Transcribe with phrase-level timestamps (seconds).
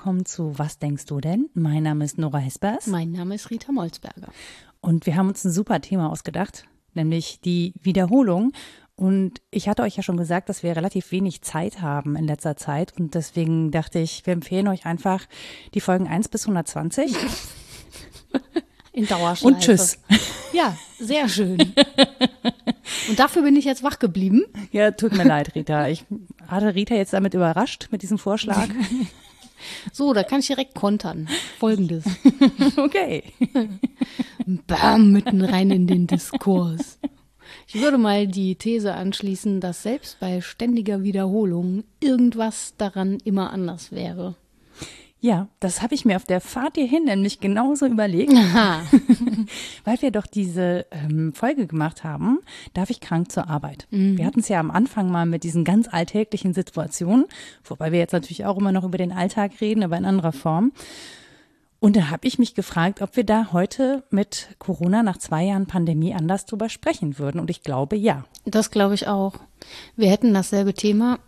[0.00, 1.50] willkommen zu Was denkst du denn?
[1.52, 2.86] Mein Name ist Nora Hespers.
[2.86, 4.28] Mein Name ist Rita Molzberger.
[4.80, 6.64] Und wir haben uns ein super Thema ausgedacht,
[6.94, 8.52] nämlich die Wiederholung.
[8.96, 12.56] Und ich hatte euch ja schon gesagt, dass wir relativ wenig Zeit haben in letzter
[12.56, 12.98] Zeit.
[12.98, 15.26] Und deswegen dachte ich, wir empfehlen euch einfach
[15.74, 17.14] die Folgen 1 bis 120.
[18.92, 19.54] In Dauerschleife.
[19.54, 19.98] Und tschüss.
[20.54, 21.58] Ja, sehr schön.
[23.08, 24.46] Und dafür bin ich jetzt wach geblieben.
[24.72, 25.88] Ja, tut mir leid, Rita.
[25.88, 26.06] Ich
[26.48, 28.68] hatte Rita jetzt damit überrascht mit diesem Vorschlag.
[29.92, 31.28] So, da kann ich direkt kontern.
[31.58, 32.04] Folgendes.
[32.76, 33.24] Okay.
[34.66, 36.98] Bam, mitten rein in den Diskurs.
[37.66, 43.92] Ich würde mal die These anschließen, dass selbst bei ständiger Wiederholung irgendwas daran immer anders
[43.92, 44.36] wäre.
[45.22, 48.32] Ja, das habe ich mir auf der Fahrt hierhin nämlich genauso überlegt,
[49.84, 52.38] weil wir doch diese ähm, Folge gemacht haben,
[52.72, 53.86] darf ich krank zur Arbeit.
[53.90, 57.26] Wir hatten es ja am Anfang mal mit diesen ganz alltäglichen Situationen,
[57.64, 60.72] wobei wir jetzt natürlich auch immer noch über den Alltag reden, aber in anderer Form.
[61.80, 65.66] Und da habe ich mich gefragt, ob wir da heute mit Corona nach zwei Jahren
[65.66, 67.40] Pandemie anders drüber sprechen würden.
[67.40, 68.24] Und ich glaube, ja.
[68.44, 69.34] Das glaube ich auch.
[69.96, 71.18] Wir hätten dasselbe Thema.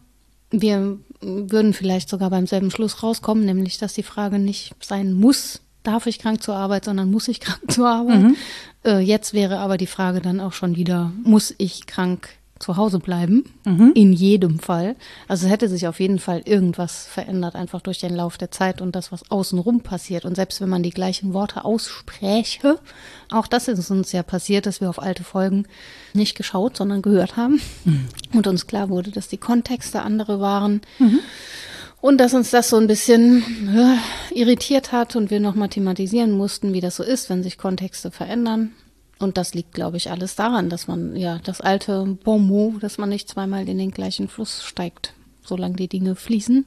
[0.50, 5.60] Wir würden vielleicht sogar beim selben Schluss rauskommen, nämlich, dass die Frage nicht sein muss,
[5.82, 8.34] darf ich krank zur Arbeit, sondern muss ich krank zur Arbeit.
[8.84, 12.28] Äh, jetzt wäre aber die Frage dann auch schon wieder, muss ich krank
[12.62, 13.44] zu Hause bleiben?
[13.94, 14.96] In jedem Fall.
[15.28, 18.80] Also es hätte sich auf jeden Fall irgendwas verändert, einfach durch den Lauf der Zeit
[18.80, 20.24] und das, was außenrum passiert.
[20.24, 22.78] Und selbst wenn man die gleichen Worte ausspräche,
[23.30, 25.66] auch das ist uns ja passiert, dass wir auf alte Folgen
[26.14, 27.60] nicht geschaut, sondern gehört haben
[28.32, 30.80] und uns klar wurde, dass die Kontexte andere waren.
[32.00, 33.96] Und dass uns das so ein bisschen ja,
[34.34, 38.72] irritiert hat und wir nochmal thematisieren mussten, wie das so ist, wenn sich Kontexte verändern.
[39.22, 43.08] Und das liegt, glaube ich, alles daran, dass man, ja, das alte Bonmot, dass man
[43.08, 45.14] nicht zweimal in den gleichen Fluss steigt.
[45.44, 46.66] Solange die Dinge fließen,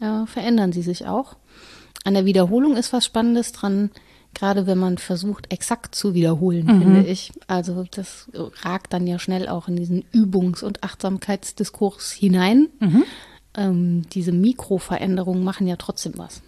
[0.00, 1.36] äh, verändern sie sich auch.
[2.04, 3.90] An der Wiederholung ist was Spannendes dran,
[4.34, 7.32] gerade wenn man versucht, exakt zu wiederholen, finde ich.
[7.46, 8.28] Also das
[8.62, 12.68] ragt dann ja schnell auch in diesen Übungs- und Achtsamkeitsdiskurs hinein.
[13.56, 16.42] Ähm, diese Mikroveränderungen machen ja trotzdem was.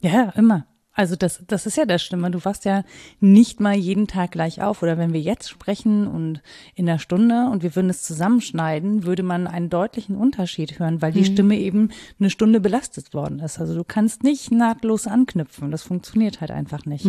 [0.00, 0.66] Ja, immer.
[0.96, 2.30] Also das, das ist ja das Schlimme.
[2.30, 2.82] Du wachst ja
[3.20, 4.82] nicht mal jeden Tag gleich auf.
[4.82, 6.40] Oder wenn wir jetzt sprechen und
[6.74, 11.12] in einer Stunde und wir würden es zusammenschneiden, würde man einen deutlichen Unterschied hören, weil
[11.12, 13.60] die Stimme eben eine Stunde belastet worden ist.
[13.60, 15.70] Also du kannst nicht nahtlos anknüpfen.
[15.70, 17.06] Das funktioniert halt einfach nicht.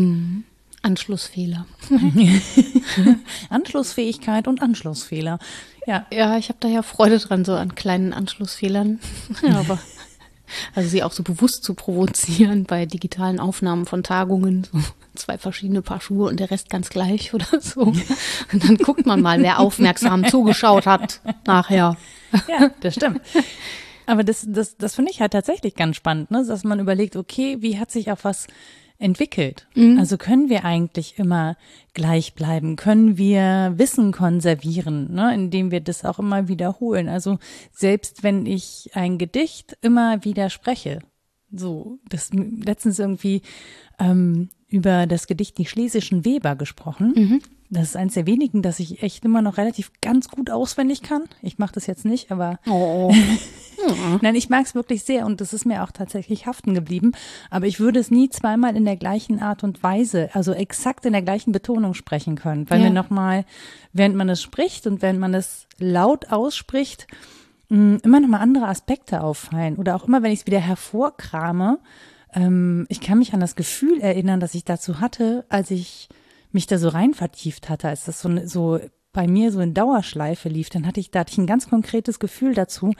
[0.81, 1.65] Anschlussfehler.
[3.49, 5.39] Anschlussfähigkeit und Anschlussfehler.
[5.85, 8.99] Ja, Ja, ich habe da ja Freude dran, so an kleinen Anschlussfehlern.
[9.53, 9.79] Aber
[10.75, 14.79] also sie auch so bewusst zu provozieren bei digitalen Aufnahmen von Tagungen, so
[15.15, 17.81] zwei verschiedene Paar Schuhe und der Rest ganz gleich oder so.
[17.81, 21.97] Und dann guckt man mal, wer aufmerksam zugeschaut hat nachher.
[22.47, 23.21] ja, das stimmt.
[24.05, 26.43] Aber das, das, das finde ich halt tatsächlich ganz spannend, ne?
[26.47, 28.47] dass man überlegt, okay, wie hat sich auch was
[28.99, 29.67] entwickelt?
[29.99, 31.55] Also können wir eigentlich immer
[31.93, 32.75] gleich bleiben?
[32.75, 35.33] Können wir Wissen konservieren, ne?
[35.33, 37.09] indem wir das auch immer wiederholen?
[37.09, 37.39] Also
[37.71, 40.99] selbst wenn ich ein Gedicht immer wieder spreche,
[41.51, 43.41] so, das letztens irgendwie
[43.99, 47.13] ähm, über das Gedicht Die Schlesischen Weber gesprochen.
[47.69, 51.23] Das ist eins der wenigen, das ich echt immer noch relativ ganz gut auswendig kann.
[51.41, 53.13] Ich mache das jetzt nicht, aber Oh.
[54.21, 57.11] Nein, ich mag es wirklich sehr und das ist mir auch tatsächlich haften geblieben.
[57.49, 61.13] Aber ich würde es nie zweimal in der gleichen Art und Weise, also exakt in
[61.13, 62.87] der gleichen Betonung sprechen können, weil Ja.
[62.87, 63.45] mir nochmal,
[63.93, 67.05] während man es spricht und während man es laut ausspricht,
[67.69, 69.75] mh, immer nochmal andere Aspekte auffallen.
[69.75, 71.79] Oder auch immer, wenn ich es wieder hervorkrame,
[72.33, 76.09] ähm, ich kann mich an das Gefühl erinnern, das ich dazu hatte, als ich
[76.51, 78.79] mich da so rein vertieft hatte, als das so, so
[79.13, 82.19] bei mir so in Dauerschleife lief, dann hatte ich, da hatte ich ein ganz konkretes
[82.19, 82.93] Gefühl dazu.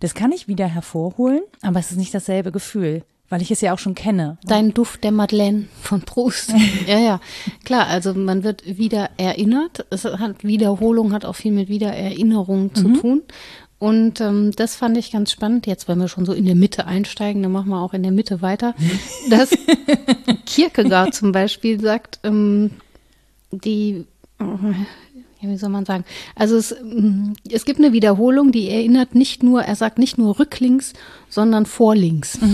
[0.00, 3.72] Das kann ich wieder hervorholen, aber es ist nicht dasselbe Gefühl, weil ich es ja
[3.72, 4.36] auch schon kenne.
[4.44, 6.52] Dein Duft der Madeleine von Proust.
[6.88, 7.20] ja, ja.
[7.64, 9.86] Klar, also man wird wieder erinnert.
[9.90, 13.22] Es hat Wiederholung hat auch viel mit Wiedererinnerung zu tun.
[13.78, 15.66] Und ähm, das fand ich ganz spannend.
[15.66, 18.12] Jetzt, wenn wir schon so in der Mitte einsteigen, dann machen wir auch in der
[18.12, 18.74] Mitte weiter.
[19.30, 19.50] Dass
[20.44, 22.72] Kierkegaard zum Beispiel sagt, ähm,
[23.50, 24.06] die,
[25.42, 26.04] wie soll man sagen?
[26.34, 30.38] Also es, ähm, es gibt eine Wiederholung, die erinnert nicht nur, er sagt nicht nur
[30.38, 30.92] rücklinks,
[31.28, 32.38] sondern vorlinks.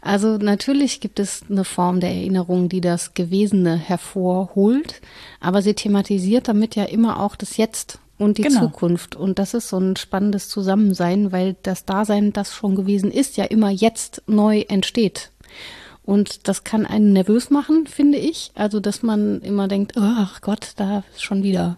[0.00, 5.00] Also natürlich gibt es eine Form der Erinnerung, die das Gewesene hervorholt,
[5.40, 8.60] aber sie thematisiert damit ja immer auch das Jetzt und die Genau.
[8.60, 9.16] Zukunft.
[9.16, 13.44] Und das ist so ein spannendes Zusammensein, weil das Dasein, das schon gewesen ist, ja
[13.44, 15.30] immer jetzt neu entsteht.
[16.08, 18.50] Und das kann einen nervös machen, finde ich.
[18.54, 21.76] Also, dass man immer denkt, oh, ach Gott, da ist schon wieder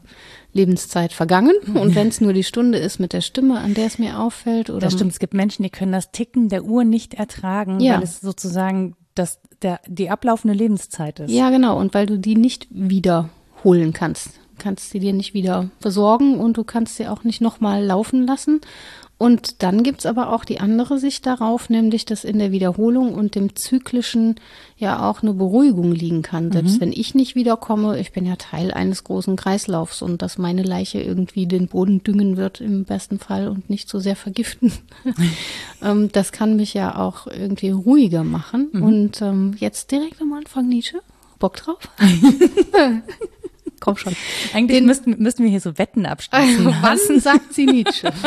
[0.53, 1.55] Lebenszeit vergangen.
[1.75, 4.71] Und wenn es nur die Stunde ist mit der Stimme, an der es mir auffällt.
[4.71, 7.97] Oder das stimmt, es gibt Menschen, die können das Ticken der Uhr nicht ertragen, Ja.
[7.97, 11.33] weil es sozusagen das, der, die ablaufende Lebenszeit ist.
[11.33, 11.77] Ja, genau.
[11.77, 14.29] Und weil du die nicht wiederholen kannst.
[14.29, 18.29] Du kannst sie dir nicht wieder versorgen und du kannst sie auch nicht nochmal laufen
[18.29, 18.61] lassen.
[19.21, 23.35] Und dann gibt's aber auch die andere Sicht darauf, nämlich, dass in der Wiederholung und
[23.35, 24.37] dem Zyklischen
[24.79, 26.51] ja auch eine Beruhigung liegen kann.
[26.51, 30.63] Selbst wenn ich nicht wiederkomme, ich bin ja Teil eines großen Kreislaufs und dass meine
[30.63, 34.73] Leiche irgendwie den Boden düngen wird im besten Fall und nicht so sehr vergiften.
[35.83, 38.71] ähm, das kann mich ja auch irgendwie ruhiger machen.
[38.73, 41.01] Und ähm, jetzt direkt am Anfang Nietzsche.
[41.39, 41.91] Bock drauf?
[43.81, 44.15] Komm schon.
[44.53, 46.67] Eigentlich Den- müssten, müssten wir hier so Wetten abschließen.
[46.83, 48.13] Wann sagt sie Nietzsche?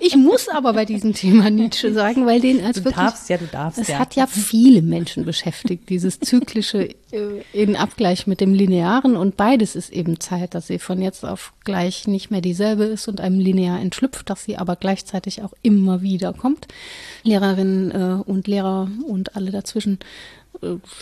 [0.00, 3.04] Ich muss aber bei diesem Thema Nietzsche sagen, weil den als Du wirklich.
[3.04, 3.98] darfst ja, du darfst es ja.
[3.98, 9.76] hat ja viele Menschen beschäftigt, dieses zyklische äh, in Abgleich mit dem linearen und beides
[9.76, 13.38] ist eben Zeit, dass sie von jetzt auf gleich nicht mehr dieselbe ist und einem
[13.40, 16.66] linear entschlüpft, dass sie aber gleichzeitig auch immer wieder kommt.
[17.22, 19.98] Lehrerinnen äh, und Lehrer und alle dazwischen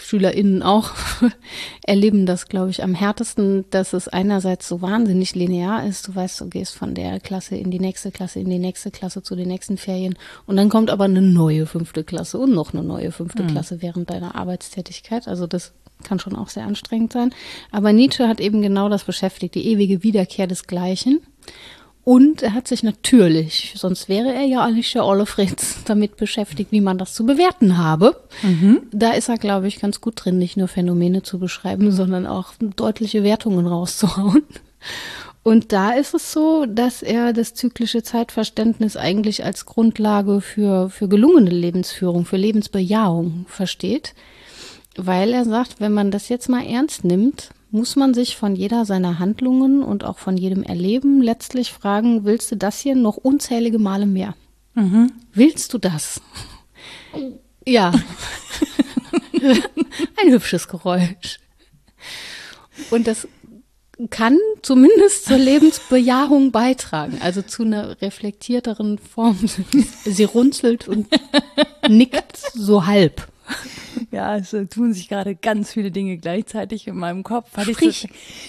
[0.03, 0.91] SchülerInnen auch
[1.87, 6.09] erleben das, glaube ich, am härtesten, dass es einerseits so wahnsinnig linear ist.
[6.09, 9.23] Du weißt, du gehst von der Klasse in die nächste Klasse, in die nächste Klasse
[9.23, 10.17] zu den nächsten Ferien
[10.47, 14.11] und dann kommt aber eine neue fünfte Klasse und noch eine neue fünfte Klasse während
[14.11, 15.29] deiner Arbeitstätigkeit.
[15.29, 15.73] Also das
[16.03, 17.35] kann schon auch sehr anstrengend sein.
[17.71, 21.21] Aber Nietzsche hat eben genau das beschäftigt, die ewige Wiederkehr des Gleichen.
[22.05, 26.73] Und er hat sich natürlich, sonst wäre er ja nicht der Olle Fritz, damit beschäftigt,
[26.73, 28.21] wie man das zu bewerten habe.
[28.91, 32.55] Da ist er, glaube ich, ganz gut drin, nicht nur Phänomene zu beschreiben, sondern auch
[32.59, 34.43] deutliche Wertungen rauszuhauen.
[35.45, 41.09] Und da ist es so, dass er das zyklische Zeitverständnis eigentlich als Grundlage für, für
[41.09, 44.15] gelungene Lebensführung, für Lebensbejahung versteht.
[44.97, 48.85] Weil er sagt, wenn man das jetzt mal ernst nimmt, muss man sich von jeder
[48.85, 53.79] seiner Handlungen und auch von jedem Erleben letztlich fragen, willst du das hier noch unzählige
[53.79, 54.35] Male mehr?
[55.33, 56.21] Willst du das?
[57.67, 57.93] Ja.
[60.21, 61.41] Ein hübsches Geräusch.
[62.91, 63.27] Und das
[64.11, 69.39] kann zumindest zur Lebensbejahung beitragen, also zu einer reflektierteren Form.
[70.05, 71.09] Sie runzelt und
[71.89, 73.29] nickt so halb.
[74.13, 77.57] Ja, es tun sich gerade ganz viele Dinge gleichzeitig in meinem Kopf.
[77.57, 78.01] Hatte ich Sprich.
[78.03, 78.09] so,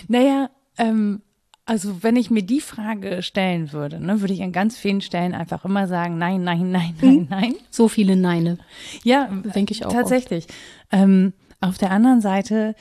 [0.10, 1.22] naja, ähm,
[1.66, 5.34] also wenn ich mir die Frage stellen würde, ne, würde ich an ganz vielen Stellen
[5.34, 7.56] einfach immer sagen, nein, nein, nein, nein, nein.
[7.70, 8.58] So viele Neine.
[9.04, 10.48] Ja, Denke ich auch Tatsächlich.
[10.92, 11.32] Ähm,
[11.62, 12.76] auf der anderen Seite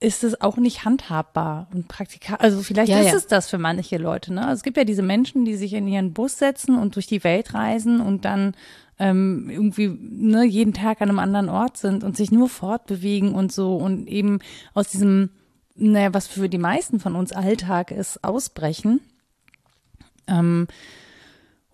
[0.00, 2.44] ist es auch nicht handhabbar und praktikabel.
[2.44, 3.16] Also vielleicht Ja, ist ja.
[3.16, 4.32] es das für manche Leute.
[4.32, 4.42] Ne?
[4.42, 7.24] Also es gibt ja diese Menschen, die sich in ihren Bus setzen und durch die
[7.24, 8.54] Welt reisen und dann
[8.98, 13.52] ähm, irgendwie ne, jeden Tag an einem anderen Ort sind und sich nur fortbewegen und
[13.52, 14.40] so und eben
[14.74, 15.30] aus diesem,
[15.74, 19.00] naja, was für die meisten von uns Alltag ist, ausbrechen.
[20.26, 20.66] Ähm,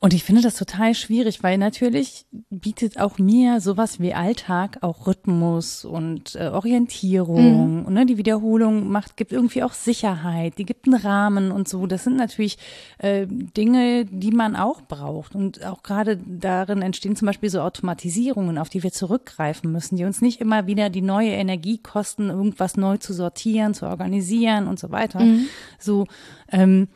[0.05, 5.06] und ich finde das total schwierig, weil natürlich bietet auch mir sowas wie Alltag auch
[5.06, 7.87] Rhythmus und äh, Orientierung.
[7.87, 11.87] Und, ne, die Wiederholung macht, gibt irgendwie auch Sicherheit, die gibt einen Rahmen und so.
[11.87, 12.59] Das sind natürlich
[12.99, 15.35] äh, Dinge, die man auch braucht.
[15.35, 20.05] Und auch gerade darin entstehen zum Beispiel so Automatisierungen, auf die wir zurückgreifen müssen, die
[20.05, 24.79] uns nicht immer wieder die neue Energie kosten, irgendwas neu zu sortieren, zu organisieren und
[24.79, 25.20] so weiter.
[25.79, 26.06] So,
[26.53, 26.89] ähm,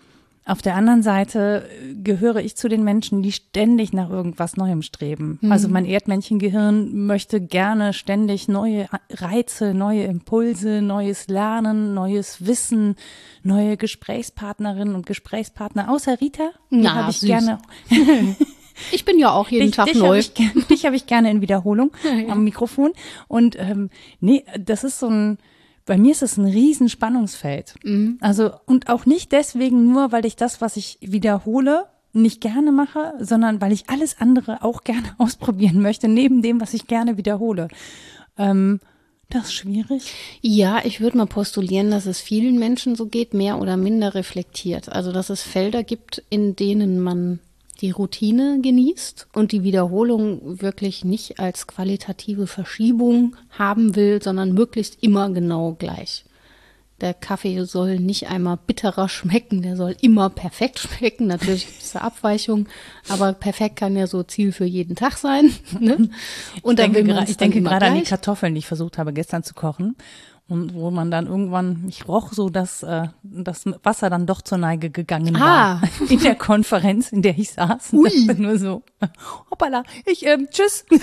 [0.49, 4.83] auf der anderen Seite äh, gehöre ich zu den Menschen, die ständig nach irgendwas Neuem
[4.83, 5.39] streben.
[5.49, 12.97] Also mein Erdmännchengehirn möchte gerne ständig neue Reize, neue Impulse, neues Lernen, neues Wissen,
[13.43, 15.91] neue Gesprächspartnerinnen und Gesprächspartner.
[15.91, 17.29] Außer Rita, Na, habe ich süß.
[17.29, 17.59] gerne.
[18.93, 20.19] Ich bin ja auch jeden Dich, Tag dich neu.
[20.19, 21.91] ich, gern- dich habe ich gerne in Wiederholung
[22.29, 22.93] am Mikrofon.
[23.27, 23.91] Und ähm,
[24.21, 25.39] nee, das ist so ein,
[25.89, 27.75] bei mir ist es ein riesen Spannungsfeld.
[27.83, 28.19] Mhm.
[28.21, 33.15] Also, und auch nicht deswegen nur, weil ich das, was ich wiederhole, nicht gerne mache,
[33.19, 37.69] sondern weil ich alles andere auch gerne ausprobieren möchte, neben dem, was ich gerne wiederhole.
[38.37, 38.81] Ähm,
[39.31, 40.13] das ist schwierig.
[40.43, 44.91] Ja, ich würde mal postulieren, dass es vielen Menschen so geht, mehr oder minder reflektiert.
[44.91, 47.41] Also, dass es Felder gibt, in denen man
[47.81, 55.03] die Routine genießt und die Wiederholung wirklich nicht als qualitative Verschiebung haben will, sondern möglichst
[55.03, 56.25] immer genau gleich.
[57.01, 61.29] Der Kaffee soll nicht einmal bitterer schmecken, der soll immer perfekt schmecken.
[61.29, 62.69] Natürlich gibt es da Abweichungen,
[63.09, 65.53] aber perfekt kann ja so Ziel für jeden Tag sein.
[65.81, 66.11] Ne?
[66.63, 68.09] Und ich dann denke, ich denke gerade an die gleich.
[68.09, 69.97] Kartoffeln, die ich versucht habe gestern zu kochen.
[70.49, 74.57] Und wo man dann irgendwann, ich roch so, dass äh, das Wasser dann doch zur
[74.57, 75.83] Neige gegangen Ah.
[75.83, 75.89] war.
[76.11, 77.93] In der Konferenz, in der ich saß.
[77.93, 78.11] Ui.
[78.39, 78.83] nur so,
[79.51, 80.85] hoppala, ich, ähm, tschüss.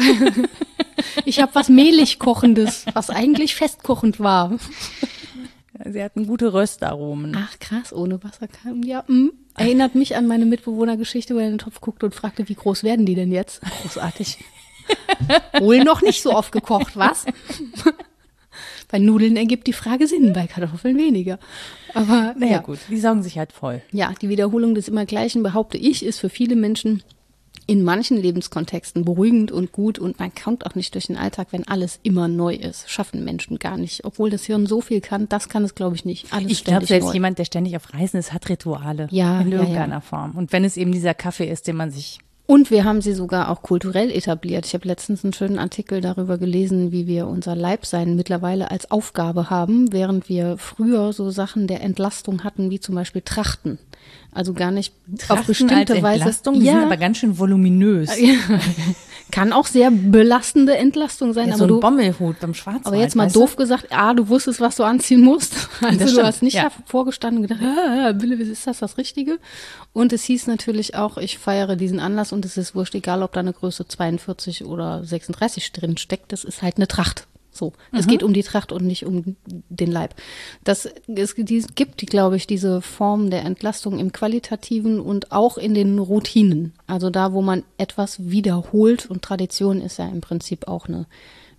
[1.26, 4.54] Ich habe was mehlig kochendes, was eigentlich festkochend war.
[5.84, 7.36] Sie hatten gute Röstaromen.
[7.38, 8.82] Ach krass, ohne Wasser kam.
[8.84, 9.30] Ja, mm.
[9.56, 12.84] erinnert mich an meine Mitbewohnergeschichte, wo er in den Topf guckte und fragte, wie groß
[12.84, 13.62] werden die denn jetzt?
[13.82, 14.38] Großartig.
[15.60, 17.26] Wohl noch nicht so oft gekocht, was?
[18.96, 21.38] Bei Nudeln ergibt die Frage Sinn, bei Kartoffeln weniger.
[21.94, 22.58] Aber Naja ja.
[22.60, 23.82] gut, die saugen sich halt voll.
[23.92, 27.04] Ja, die Wiederholung des Immergleichen, behaupte ich, ist für viele Menschen
[27.68, 31.68] in manchen Lebenskontexten beruhigend und gut und man kommt auch nicht durch den Alltag, wenn
[31.68, 32.90] alles immer neu ist.
[32.90, 34.06] Schaffen Menschen gar nicht.
[34.06, 36.32] Obwohl das Hirn so viel kann, das kann es, glaube ich, nicht.
[36.32, 37.14] Alles Ich glaube, selbst neu.
[37.16, 39.10] jemand, der ständig auf Reisen ist, hat Rituale.
[39.12, 40.00] Ja, In ja, irgendeiner ja.
[40.02, 40.38] Form.
[40.38, 43.50] Und wenn es eben dieser Kaffee ist, den man sich Und wir haben sie sogar
[43.50, 44.68] auch kulturell etabliert.
[44.68, 49.50] Ich habe letztens einen schönen Artikel darüber gelesen, wie wir unser Leibsein mittlerweile als Aufgabe
[49.50, 53.80] haben, während wir früher so Sachen der Entlastung hatten, wie zum Beispiel Trachten.
[54.32, 56.20] Also gar nicht auf Trachten bestimmte als Weise.
[56.20, 58.12] Entlastung, die sind aber ganz schön voluminös.
[59.32, 61.48] kann auch sehr belastende Entlastung sein.
[61.50, 62.88] Ja, aber so ein du, Bommelhut beim Schwarzwald.
[62.88, 63.40] aber jetzt mal weißt du?
[63.42, 65.54] doof gesagt, ah, du wusstest, was du anziehen musst.
[65.82, 66.70] Also Das du stimmt, hast nicht ja.
[66.70, 69.40] davor gestanden und gedacht, ah, Bille, ist das das Richtige?
[69.94, 73.34] Und es hieß natürlich auch, ich feiere diesen Anlass und es ist wurscht, egal ob
[73.34, 77.28] da eine Größe 42 oder 36 drin steckt, das ist halt eine Tracht.
[77.56, 78.00] So, Mhm.
[78.00, 80.14] es geht um die Tracht und nicht um den Leib.
[80.64, 85.98] Das, es gibt, glaube ich, diese Form der Entlastung im Qualitativen und auch in den
[86.00, 86.74] Routinen.
[86.88, 91.06] Also da, wo man etwas wiederholt und Tradition ist ja im Prinzip auch eine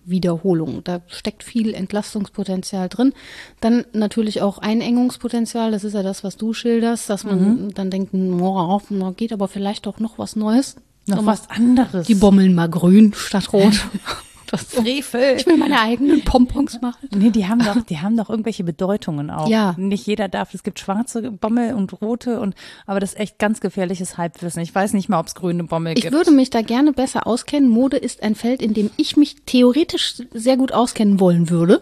[0.05, 0.83] Wiederholung.
[0.85, 3.13] Da steckt viel Entlastungspotenzial drin.
[3.59, 5.71] Dann natürlich auch Einengungspotenzial.
[5.71, 7.73] Das ist ja das, was du schilderst, dass man Mhm.
[7.73, 10.75] dann denkt, oh, na, geht aber vielleicht doch noch was Neues.
[11.07, 12.05] Noch was anderes.
[12.07, 13.73] Die bommeln mal grün statt rot.
[14.49, 15.35] Das, Frevel.
[15.37, 17.09] ich will meine eigenen Pompons machen.
[17.13, 19.47] Nee, die haben doch, die haben doch irgendwelche Bedeutungen auch.
[19.49, 19.75] Ja.
[19.77, 20.53] Nicht jeder darf.
[20.53, 24.61] Es gibt schwarze Bommel und rote und, aber das ist echt ganz gefährliches Halbwissen.
[24.61, 26.13] Ich weiß nicht mal, ob es grüne Bommel Ich gibt.
[26.13, 27.69] würde mich da gerne besser auskennen.
[27.69, 31.81] Mode ist ein Feld, in dem ich mich theoretisch sehr gut auskennen wollen würde.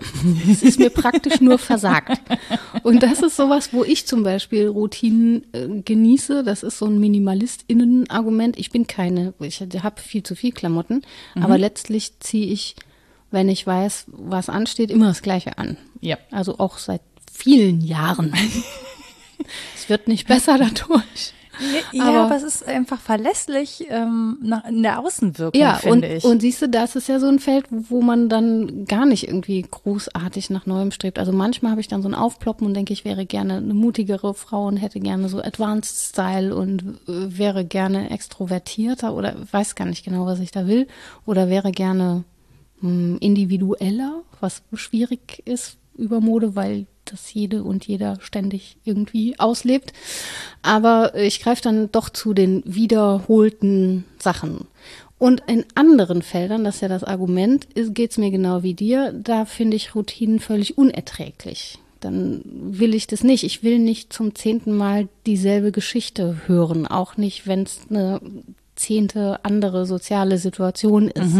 [0.51, 2.19] Es ist mir praktisch nur versagt.
[2.83, 6.43] Und das ist sowas, wo ich zum Beispiel Routinen äh, genieße.
[6.43, 8.57] Das ist so ein MinimalistInnen-Argument.
[8.57, 11.01] Ich bin keine, ich habe viel zu viel Klamotten,
[11.35, 12.54] aber letztlich ziehe ich,
[13.31, 15.77] wenn ich weiß, was ansteht, immer das Gleiche an.
[16.01, 16.17] Ja.
[16.31, 18.33] Also auch seit vielen Jahren.
[19.75, 21.33] es wird nicht besser dadurch.
[21.93, 26.13] Ja, Aber- aber, es ist einfach verlässlich ähm, nach, in der Außenwirkung, Ja, und, finde
[26.15, 26.23] ich.
[26.25, 29.61] und siehst du, das ist ja so ein Feld, wo man dann gar nicht irgendwie
[29.61, 31.17] großartig nach Neuem strebt.
[31.17, 34.33] Also manchmal habe ich dann so ein Aufploppen und denke, ich wäre gerne eine mutigere
[34.33, 39.85] Frau und hätte gerne so Advanced Style und äh, wäre gerne extrovertierter oder weiß gar
[39.85, 40.87] nicht genau, was ich da will.
[41.25, 42.25] Oder wäre gerne
[43.19, 49.93] individueller, was schwierig ist über Mode, weil das jede und jeder ständig irgendwie auslebt.
[50.61, 54.67] Aber ich greife dann doch zu den wiederholten Sachen.
[55.17, 59.13] Und in anderen Feldern, das ist ja das Argument, geht es mir genau wie dir,
[59.13, 61.79] da finde ich Routinen völlig unerträglich.
[62.01, 63.43] Dann will ich das nicht.
[63.43, 68.19] Ich will nicht zum zehnten Mal dieselbe Geschichte hören, auch nicht, wenn es eine
[68.75, 71.35] zehnte andere soziale Situation ist.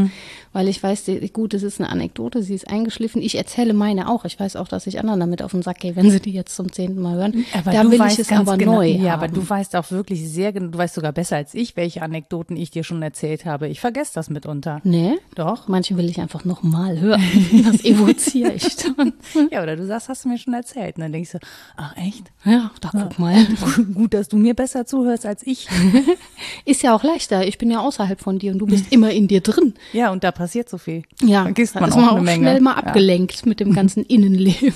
[0.53, 3.21] Weil ich weiß, gut, es ist eine Anekdote, sie ist eingeschliffen.
[3.21, 4.23] Ich erzähle meine auch.
[4.25, 6.55] Ich weiß auch, dass ich anderen damit auf den Sack gehe, wenn sie die jetzt
[6.55, 7.45] zum zehnten Mal hören.
[7.53, 9.23] aber da du will weißt ich es ganz aber genau, neu Ja, haben.
[9.23, 12.55] aber du weißt auch wirklich sehr genau, du weißt sogar besser als ich, welche Anekdoten
[12.55, 13.67] ich dir schon erzählt habe.
[13.67, 14.79] Ich vergesse das mitunter.
[14.83, 15.17] Nee?
[15.35, 15.67] Doch.
[15.67, 17.21] Manche will ich einfach nochmal hören.
[17.65, 19.13] Das evoziere ich dann.
[19.51, 20.95] Ja, oder du sagst, hast du mir schon erzählt.
[20.97, 21.39] Und dann denkst du,
[21.75, 22.31] ach echt?
[22.45, 23.45] Ja, da guck mal.
[23.93, 25.67] Gut, dass du mir besser zuhörst als ich.
[26.65, 27.47] Ist ja auch leichter.
[27.47, 29.73] Ich bin ja außerhalb von dir und du bist immer in dir drin.
[29.93, 31.03] Ja, und da passiert so viel.
[31.21, 32.43] Ja, Vergisst da man ist auch man eine auch Menge.
[32.43, 32.77] schnell mal Ja.
[32.83, 34.73] abgelenkt mit dem ganzen Innenleben.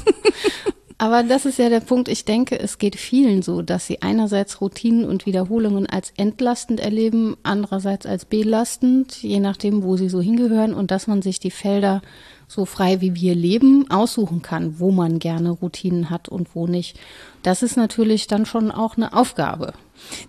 [1.01, 2.10] Aber das ist ja der Punkt.
[2.10, 7.38] Ich denke, es geht vielen so, dass sie einerseits Routinen und Wiederholungen als entlastend erleben,
[7.41, 12.01] andererseits als belastend, je nachdem, wo sie so hingehören und dass man sich die Felder
[12.50, 17.00] so frei wie wir leben aussuchen kann, wo man gerne Routinen hat und wo nicht.
[17.44, 19.74] Das ist natürlich dann schon auch eine Aufgabe.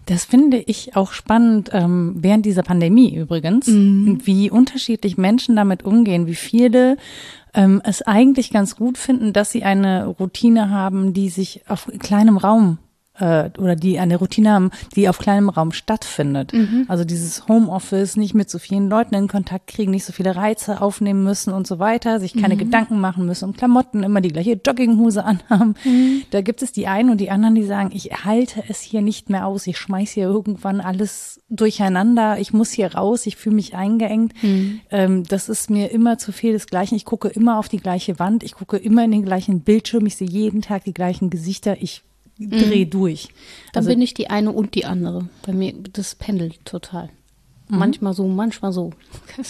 [0.05, 6.27] Das finde ich auch spannend ähm, während dieser Pandemie übrigens, wie unterschiedlich Menschen damit umgehen,
[6.27, 6.99] wie viele
[7.55, 12.37] ähm, es eigentlich ganz gut finden, dass sie eine Routine haben, die sich auf kleinem
[12.37, 12.79] Raum
[13.21, 16.53] äh, oder die eine Routine haben, die auf kleinem Raum stattfindet.
[16.53, 16.87] Mhm.
[16.89, 20.81] Also dieses Homeoffice, nicht mit so vielen Leuten in Kontakt kriegen, nicht so viele Reize
[20.81, 22.59] aufnehmen müssen und so weiter, sich keine Mhm.
[22.59, 25.75] Gedanken machen müssen um Klamotten, immer die gleiche Jogginghose anhaben.
[25.85, 26.23] Mhm.
[26.31, 29.31] Da gibt es die einen und die anderen, die sagen, ich halte es hier nicht
[29.31, 33.75] mehr aus, ich schmeiß hier irgendwann alles durcheinander, ich muss hier raus, ich fühle mich
[33.75, 34.33] eingeengt.
[34.43, 34.81] Mhm.
[34.91, 36.95] Ähm, das ist mir immer zu viel des Gleichen.
[36.95, 40.17] Ich gucke immer auf die gleiche Wand, ich gucke immer in den gleichen Bildschirm, ich
[40.17, 42.03] sehe jeden Tag die gleichen Gesichter, ich
[42.49, 43.29] drehe durch.
[43.73, 45.29] Dann Also bin ich die eine und die andere.
[45.47, 47.11] Bei mir, das pendelt total.
[47.69, 47.79] Mhm.
[47.79, 48.91] Manchmal so, manchmal so.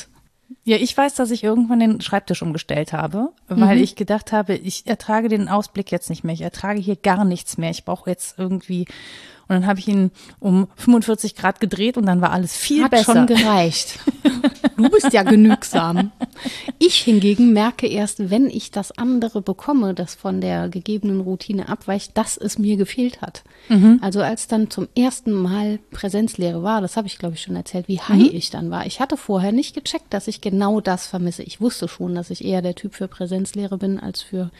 [0.64, 3.82] Ja, ich weiß, dass ich irgendwann den Schreibtisch umgestellt habe, weil Mhm.
[3.84, 6.34] ich gedacht habe, ich ertrage den Ausblick jetzt nicht mehr.
[6.34, 7.70] Ich ertrage hier gar nichts mehr.
[7.70, 8.84] Ich brauche jetzt irgendwie.
[9.50, 12.92] Und dann habe ich ihn um 45 Grad gedreht und dann war alles viel Hat
[12.92, 13.14] besser.
[13.14, 13.98] schon gereicht.
[14.76, 16.12] Du bist ja genügsam.
[16.78, 22.16] Ich hingegen merke erst, wenn ich das andere bekomme, das von der gegebenen Routine abweicht,
[22.16, 23.42] dass es mir gefehlt hat.
[24.00, 27.88] Also als dann zum ersten Mal Präsenzlehre war, das habe ich glaube ich schon erzählt,
[27.88, 28.86] wie high ich dann war.
[28.86, 31.42] Ich hatte vorher nicht gecheckt, dass ich genau das vermisse.
[31.42, 34.50] Ich wusste schon, dass ich eher der Typ für Präsenzlehre bin als für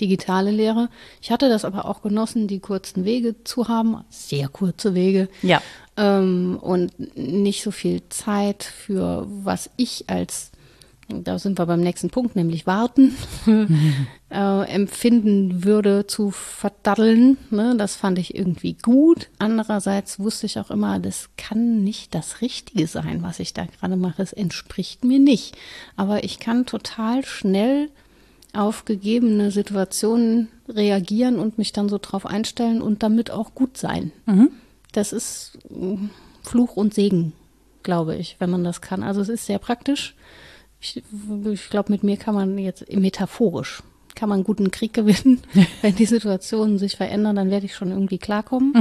[0.00, 0.88] digitale Lehre.
[1.22, 5.62] Ich hatte das aber auch genossen, die kurzen Wege zu haben, sehr kurze Wege Ja.
[5.96, 10.50] ähm, und nicht so viel Zeit für was ich als,
[11.08, 13.14] da sind wir beim nächsten Punkt, nämlich warten,
[14.30, 17.36] äh, empfinden würde zu verdaddeln.
[17.50, 17.74] Ne?
[17.76, 19.28] Das fand ich irgendwie gut.
[19.38, 23.96] Andererseits wusste ich auch immer, das kann nicht das Richtige sein, was ich da gerade
[23.96, 24.22] mache.
[24.22, 25.56] Es entspricht mir nicht.
[25.96, 27.90] Aber ich kann total schnell
[28.56, 34.12] auf gegebene Situationen reagieren und mich dann so drauf einstellen und damit auch gut sein.
[34.92, 36.06] Das ist mm,
[36.42, 37.32] Fluch und Segen,
[37.82, 39.02] glaube ich, wenn man das kann.
[39.02, 40.14] Also es ist sehr praktisch.
[40.80, 41.02] Ich,
[41.50, 43.82] ich glaube, mit mir kann man jetzt metaphorisch
[44.14, 45.40] kann man einen guten Krieg gewinnen.
[45.82, 48.72] wenn die Situationen sich verändern, dann werde ich schon irgendwie klarkommen.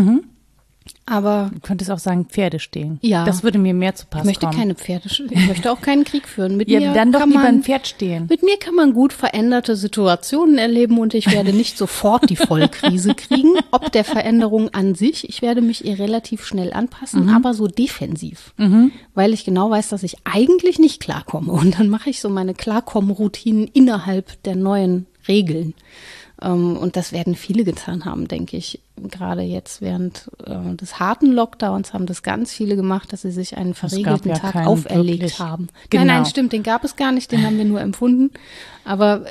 [1.06, 2.98] Aber Du könntest auch sagen, Pferde stehen.
[3.02, 3.25] Ja.
[3.25, 4.58] Das würde mir mehr zu ich passen möchte kommen.
[4.58, 6.56] keine Pferde, ich möchte auch keinen Krieg führen.
[6.56, 8.28] Mit ja, mir dann doch kann lieber man, ein Pferd stehen.
[8.30, 13.13] Mit mir kann man gut veränderte Situationen erleben und ich werde nicht sofort die Vollkrise
[13.16, 15.28] kriegen, ob der Veränderung an sich.
[15.28, 18.54] Ich werde mich ihr relativ schnell anpassen, aber so defensiv,
[19.13, 21.52] weil ich genau weiß, dass ich eigentlich nicht klarkomme.
[21.52, 25.74] Und dann mache ich so meine Klarkommen-Routinen innerhalb der neuen Regeln.
[26.42, 28.80] Ähm, Und das werden viele getan haben, denke ich.
[29.10, 33.58] Gerade jetzt während äh, des harten Lockdowns haben das ganz viele gemacht, dass sie sich
[33.58, 35.40] einen verregelten ja Tag auferlegt wirklich.
[35.40, 35.68] haben.
[35.90, 36.06] Genau.
[36.06, 38.32] Nein, nein, stimmt, den gab es gar nicht, den haben wir nur empfunden.
[38.86, 39.25] Aber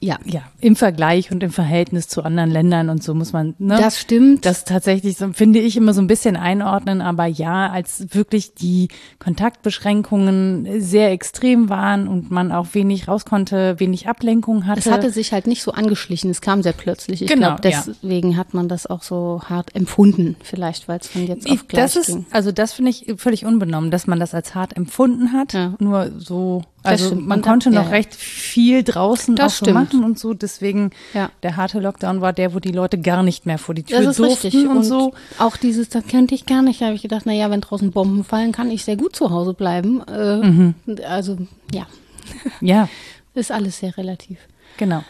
[0.00, 3.76] ja, Ja, im Vergleich und im Verhältnis zu anderen Ländern und so muss man, ne?
[3.78, 4.46] das stimmt.
[4.46, 8.88] das tatsächlich so, finde ich immer so ein bisschen einordnen, aber ja, als wirklich die
[9.18, 14.80] Kontaktbeschränkungen sehr extrem waren und man auch wenig raus konnte, wenig Ablenkung hatte.
[14.80, 17.22] es hatte sich halt nicht so angeschlichen, es kam sehr plötzlich.
[17.22, 21.26] Ich Genau, glaube, deswegen hat man das auch so hart empfunden, vielleicht, weil es von
[21.26, 22.26] jetzt auf gleich das ist, ging.
[22.30, 25.52] also das finde ich völlig unbenommen, dass man das als hart empfunden hat.
[25.52, 25.74] Ja.
[25.78, 30.34] Nur so, also man konnte noch ja, recht viel draußen auch so machen und so.
[30.34, 31.30] Deswegen Ja.
[31.42, 34.06] der harte Lockdown war der, wo die Leute gar nicht mehr vor die Tür Das
[34.10, 34.68] ist durften richtig.
[34.68, 35.12] und, so.
[35.38, 36.80] Auch dieses, das könnte ich gar nicht.
[36.80, 39.30] Da habe ich gedacht, na ja, wenn draußen Bomben fallen, kann ich sehr gut zu
[39.30, 40.02] Hause bleiben.
[40.08, 40.74] Äh, Mhm.
[41.08, 41.38] Also
[41.72, 41.86] ja,
[42.60, 42.88] Ja,
[43.34, 44.38] ist alles sehr relativ.
[44.76, 45.02] genau.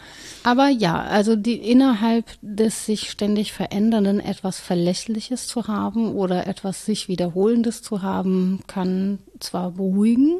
[0.45, 6.85] Aber ja, also die innerhalb des sich ständig verändernden etwas Verlässliches zu haben oder etwas
[6.85, 10.39] sich wiederholendes zu haben, kann zwar beruhigen,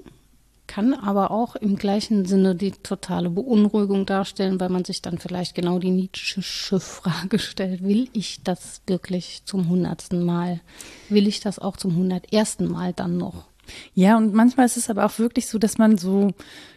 [0.73, 5.53] kann aber auch im gleichen Sinne die totale Beunruhigung darstellen, weil man sich dann vielleicht
[5.53, 10.61] genau die Nietzsche'sche Frage stellt, will ich das wirklich zum hundertsten Mal?
[11.09, 13.52] Will ich das auch zum hundertersten Mal dann noch?
[13.93, 16.31] Ja, und manchmal ist es aber auch wirklich so, dass man so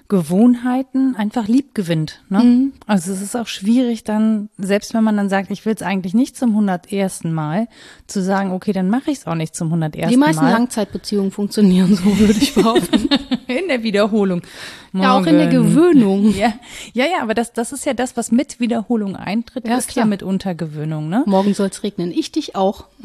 [0.09, 2.23] Gewohnheiten einfach lieb gewinnt.
[2.29, 2.39] Ne?
[2.39, 2.73] Mhm.
[2.87, 6.15] Also es ist auch schwierig dann, selbst wenn man dann sagt, ich will es eigentlich
[6.15, 7.25] nicht zum 101.
[7.25, 7.67] Mal,
[8.07, 10.09] zu sagen, okay, dann mache ich es auch nicht zum 101.
[10.09, 10.53] Die meisten Mal.
[10.53, 13.09] Langzeitbeziehungen funktionieren so, würde ich behaupten.
[13.49, 14.43] in der Wiederholung.
[14.93, 15.51] ja, auch in der Morgen.
[15.51, 16.35] Gewöhnung.
[16.37, 16.53] Ja,
[16.93, 20.05] ja, ja, aber das, das ist ja das, was mit Wiederholung eintritt, Ja, ist klar.
[20.05, 21.25] ja mit Untergewöhnung, ne?
[21.27, 22.13] Morgen soll es regnen.
[22.13, 22.85] Ich dich auch.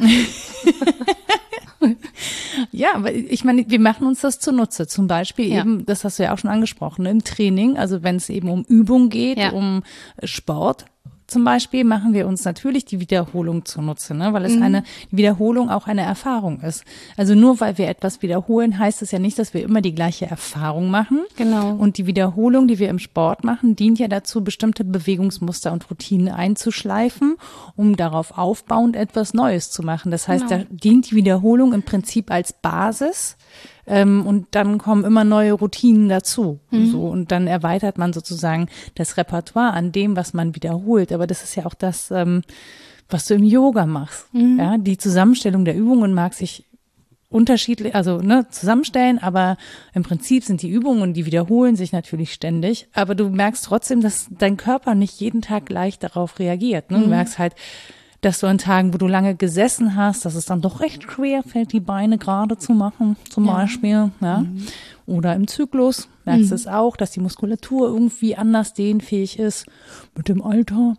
[2.82, 4.88] Ja, ich meine, wir machen uns das zunutze.
[4.88, 5.60] Zum Beispiel Ja.
[5.62, 8.64] eben, das hast du ja auch schon angesprochen, im Training, also wenn es eben um
[8.64, 9.52] Übung geht, Ja.
[9.52, 9.84] um
[10.24, 10.86] Sport.
[11.32, 14.34] Zum Beispiel machen wir uns natürlich die Wiederholung zunutze, ne?
[14.34, 14.64] weil es Mhm.
[14.64, 16.84] eine Wiederholung auch eine Erfahrung ist.
[17.16, 20.26] Also nur weil wir etwas wiederholen, heißt es ja nicht, dass wir immer die gleiche
[20.26, 21.22] Erfahrung machen.
[21.38, 21.72] Genau.
[21.76, 26.28] Und die Wiederholung, die wir im Sport machen, dient ja dazu, bestimmte Bewegungsmuster und Routinen
[26.28, 27.38] einzuschleifen,
[27.78, 30.12] um darauf aufbauend etwas Neues zu machen.
[30.12, 30.64] Das heißt, Genau.
[30.64, 33.38] da dient die Wiederholung im Prinzip als Basis.
[33.88, 36.60] Ähm, und dann kommen immer neue Routinen dazu.
[36.72, 36.86] Mhm.
[36.88, 41.12] So, und dann erweitert man sozusagen das Repertoire an dem, was man wiederholt.
[41.12, 42.42] Aber das ist ja auch das, ähm,
[43.10, 44.28] was du im Yoga machst.
[44.58, 46.66] Ja, die Zusammenstellung der Übungen mag sich
[47.32, 49.58] unterschiedlich, also ne, zusammenstellen, aber
[49.94, 52.88] im Prinzip sind die Übungen und die wiederholen sich natürlich ständig.
[52.94, 56.92] Aber du merkst trotzdem, dass dein Körper nicht jeden Tag gleich darauf reagiert.
[56.92, 57.00] Ne?
[57.00, 57.56] Du merkst halt,
[58.22, 61.42] dass du an Tagen, wo du lange gesessen hast, dass es dann doch recht schwer
[61.44, 64.12] fällt, die Beine gerade zu machen, zum Beispiel.
[64.22, 64.46] Ja.
[65.08, 69.66] Oder im Zyklus merkst du es auch, dass die Muskulatur irgendwie anders dehnfähig ist
[70.16, 70.96] mit dem Alter,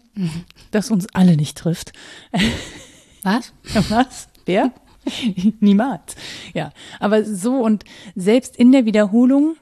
[0.73, 1.93] das uns alle nicht trifft.
[3.23, 3.53] Was?
[3.89, 4.29] Was?
[4.45, 4.73] Wer?
[5.61, 6.17] Niemals.
[6.55, 9.57] Ja, aber so und selbst in der Wiederholung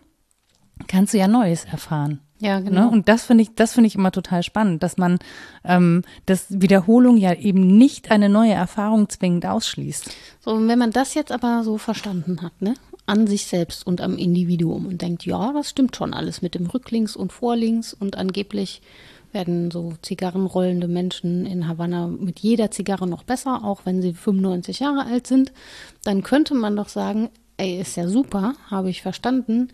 [0.86, 2.20] kannst du ja Neues erfahren.
[2.40, 2.86] Ja, genau.
[2.86, 2.90] Ne?
[2.90, 5.18] Und das finde ich, das finde ich immer total spannend, dass man,
[5.62, 10.10] ähm, dass Wiederholung ja eben nicht eine neue Erfahrung zwingend ausschließt.
[10.40, 12.74] So, und wenn man das jetzt aber so verstanden hat, ne?
[13.06, 16.66] An sich selbst und am Individuum und denkt, ja, das stimmt schon alles mit dem
[16.66, 18.80] Rücklinks und Vorlinks und angeblich
[19.32, 24.80] werden so zigarrenrollende Menschen in Havanna mit jeder Zigarre noch besser, auch wenn sie 95
[24.80, 25.52] Jahre alt sind,
[26.04, 29.68] dann könnte man doch sagen, ey, ist ja super, habe ich verstanden.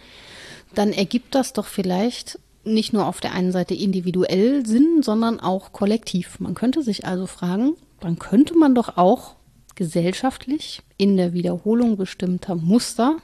[0.75, 5.73] Dann ergibt das doch vielleicht nicht nur auf der einen Seite individuell Sinn, sondern auch
[5.73, 6.41] kollektiv.
[6.41, 9.37] Man könnte sich also fragen, dann könnte man doch auch
[9.75, 13.17] gesellschaftlich in der Wiederholung bestimmter Muster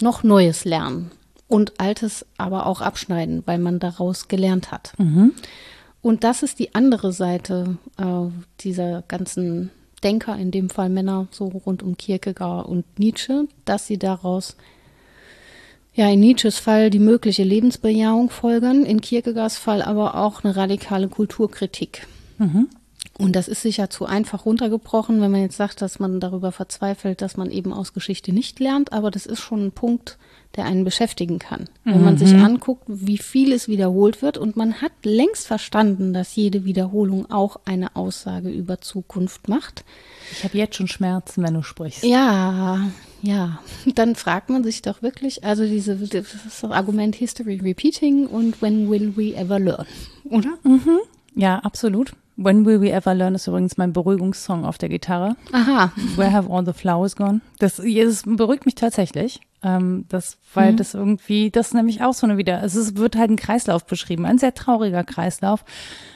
[0.00, 1.10] noch Neues lernen
[1.48, 4.94] und Altes aber auch abschneiden, weil man daraus gelernt hat.
[6.00, 8.04] Und das ist die andere Seite äh,
[8.60, 9.70] dieser ganzen
[10.02, 14.56] Denker, in dem Fall Männer, so rund um Kierkegaard und Nietzsche, dass sie daraus
[15.94, 21.08] ja in Nietzsches Fall die mögliche Lebensbejahung folgern, in Kierkegaards Fall aber auch eine radikale
[21.08, 22.06] Kulturkritik.
[23.18, 27.20] Und das ist sicher zu einfach runtergebrochen, wenn man jetzt sagt, dass man darüber verzweifelt,
[27.20, 30.18] dass man eben aus Geschichte nicht lernt, aber das ist schon ein Punkt,
[30.56, 31.68] der einen beschäftigen kann.
[31.84, 36.36] Wenn man sich anguckt, wie viel es wiederholt wird und man hat längst verstanden, dass
[36.36, 39.84] jede Wiederholung auch eine Aussage über Zukunft macht.
[40.32, 42.04] Ich habe jetzt schon Schmerzen, wenn du sprichst.
[42.04, 42.90] Ja,
[43.22, 43.60] ja,
[43.94, 49.16] dann fragt man sich doch wirklich, also diese, das Argument History Repeating und When will
[49.16, 49.86] we ever learn,
[50.24, 50.58] oder?
[51.34, 52.12] Ja, absolut.
[52.36, 55.36] When Will We Ever Learn ist übrigens mein Beruhigungssong auf der Gitarre.
[55.52, 57.40] Aha, Where Have All the Flowers Gone?
[57.58, 59.40] Das, das beruhigt mich tatsächlich.
[59.62, 63.30] Ähm, das, weil das irgendwie, das ist nämlich auch so eine wieder, es wird halt
[63.30, 65.64] ein Kreislauf beschrieben, ein sehr trauriger Kreislauf.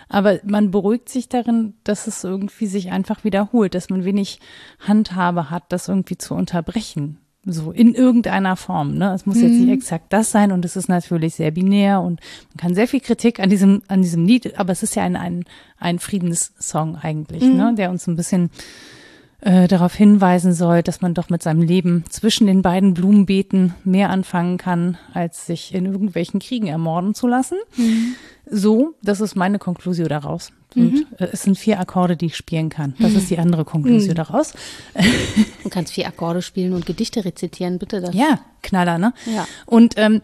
[0.09, 4.40] Aber man beruhigt sich darin, dass es irgendwie sich einfach wiederholt, dass man wenig
[4.81, 7.18] Handhabe hat, das irgendwie zu unterbrechen.
[7.49, 8.99] So in irgendeiner Form.
[8.99, 9.13] Ne?
[9.15, 12.57] Es muss jetzt nicht exakt das sein und es ist natürlich sehr binär und man
[12.59, 15.45] kann sehr viel Kritik an diesem, an diesem Lied, aber es ist ja ein, ein,
[15.79, 17.73] ein Friedenssong eigentlich, ne?
[17.77, 18.51] der uns ein bisschen
[19.47, 24.11] äh, darauf hinweisen soll, dass man doch mit seinem Leben zwischen den beiden Blumenbeeten mehr
[24.11, 27.57] anfangen kann, als sich in irgendwelchen Kriegen ermorden zu lassen.
[28.51, 30.51] So, das ist meine Konklusion daraus.
[30.75, 32.95] Und äh, es sind vier Akkorde, die ich spielen kann.
[32.99, 34.53] Das ist die andere Konklusion daraus.
[35.63, 38.01] du kannst vier Akkorde spielen und Gedichte rezitieren, bitte.
[38.01, 38.17] Das.
[38.17, 39.15] Ja, Knaller, ne?
[39.33, 39.47] Ja.
[39.65, 40.23] Und ähm,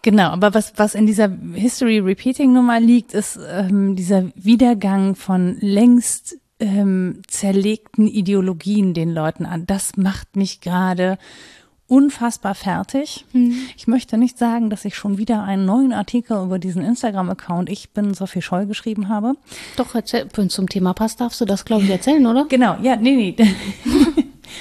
[0.00, 5.58] genau, aber was, was in dieser History Repeating Nummer liegt, ist ähm, dieser Wiedergang von
[5.60, 9.66] längst ähm, zerlegten Ideologien den Leuten an.
[9.66, 11.18] Das macht mich gerade
[11.88, 13.24] unfassbar fertig.
[13.76, 17.90] Ich möchte nicht sagen, dass ich schon wieder einen neuen Artikel über diesen Instagram-Account Ich
[17.90, 19.34] bin Sophie Scholl geschrieben habe.
[19.76, 22.46] Doch, erzähl, wenn es zum Thema passt, darfst du das, glaube ich, erzählen, oder?
[22.56, 23.36] Genau, ja, nee, nee.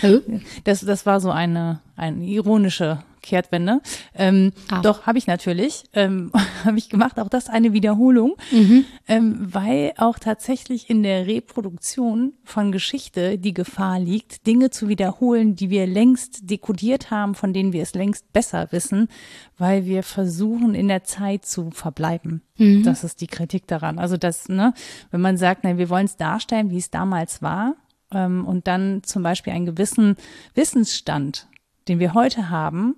[0.65, 3.81] Das, das war so eine, eine ironische Kehrtwende.
[4.13, 4.81] Ähm, Ah.
[4.81, 5.83] Doch, habe ich natürlich.
[5.93, 6.31] Ähm,
[6.63, 7.19] habe ich gemacht.
[7.19, 8.35] Auch das eine Wiederholung.
[9.07, 15.55] Ähm, weil auch tatsächlich in der Reproduktion von Geschichte die Gefahr liegt, Dinge zu wiederholen,
[15.55, 19.07] die wir längst dekodiert haben, von denen wir es längst besser wissen,
[19.57, 22.41] weil wir versuchen, in der Zeit zu verbleiben.
[22.83, 23.99] Das ist die Kritik daran.
[23.99, 24.73] Also das, ne,
[25.11, 27.75] wenn man sagt, na, wir wollen es darstellen, wie es damals war,
[28.11, 30.15] ähm, und dann zum Beispiel einen gewissen
[30.53, 31.47] Wissensstand,
[31.87, 32.95] den wir heute haben,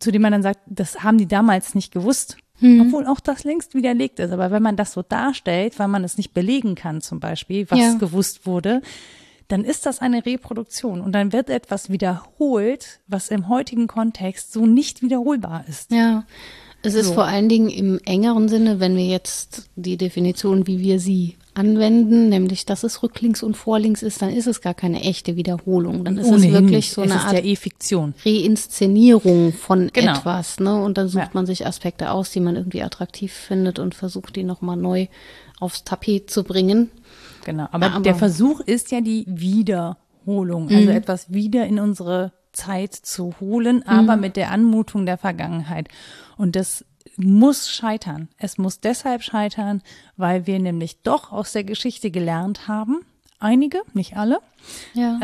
[0.00, 2.36] zu dem man dann sagt, das haben die damals nicht gewusst.
[2.60, 4.32] Obwohl auch das längst widerlegt ist.
[4.32, 7.78] Aber wenn man das so darstellt, weil man es nicht belegen kann, zum Beispiel, was
[7.78, 7.94] Ja.
[7.94, 8.82] gewusst wurde,
[9.46, 14.66] dann ist das eine Reproduktion und dann wird etwas wiederholt, was im heutigen Kontext so
[14.66, 15.92] nicht wiederholbar ist.
[15.92, 16.24] Ja.
[16.82, 17.14] Es ist So.
[17.14, 22.28] vor allen Dingen im engeren Sinne, wenn wir jetzt die Definition, wie wir sie anwenden,
[22.28, 26.04] nämlich dass es rücklinks und vorlinks ist, dann ist es gar keine echte Wiederholung.
[26.04, 26.92] Dann ist es Ohnehin wirklich nicht.
[26.92, 28.14] so es eine ist Art ja eh Fiktion.
[28.24, 30.12] Reinszenierung von Genau.
[30.12, 30.74] etwas, ne?
[30.82, 31.30] Und dann sucht Ja.
[31.34, 35.06] man sich Aspekte aus, die man irgendwie attraktiv findet und versucht, die nochmal neu
[35.60, 36.90] aufs Tapet zu bringen.
[37.44, 38.02] Genau, aber, Aber- Mhm.
[38.04, 44.16] der Versuch ist ja die Wiederholung, also etwas wieder in unsere Zeit zu holen, aber
[44.16, 44.20] Mhm.
[44.22, 45.88] mit der Anmutung der Vergangenheit.
[46.36, 46.84] Und das
[47.18, 48.28] muss scheitern.
[48.38, 49.82] Es muss deshalb scheitern,
[50.16, 53.00] weil wir nämlich doch aus der Geschichte gelernt haben,
[53.38, 54.38] einige, nicht alle.
[54.94, 55.20] Ja.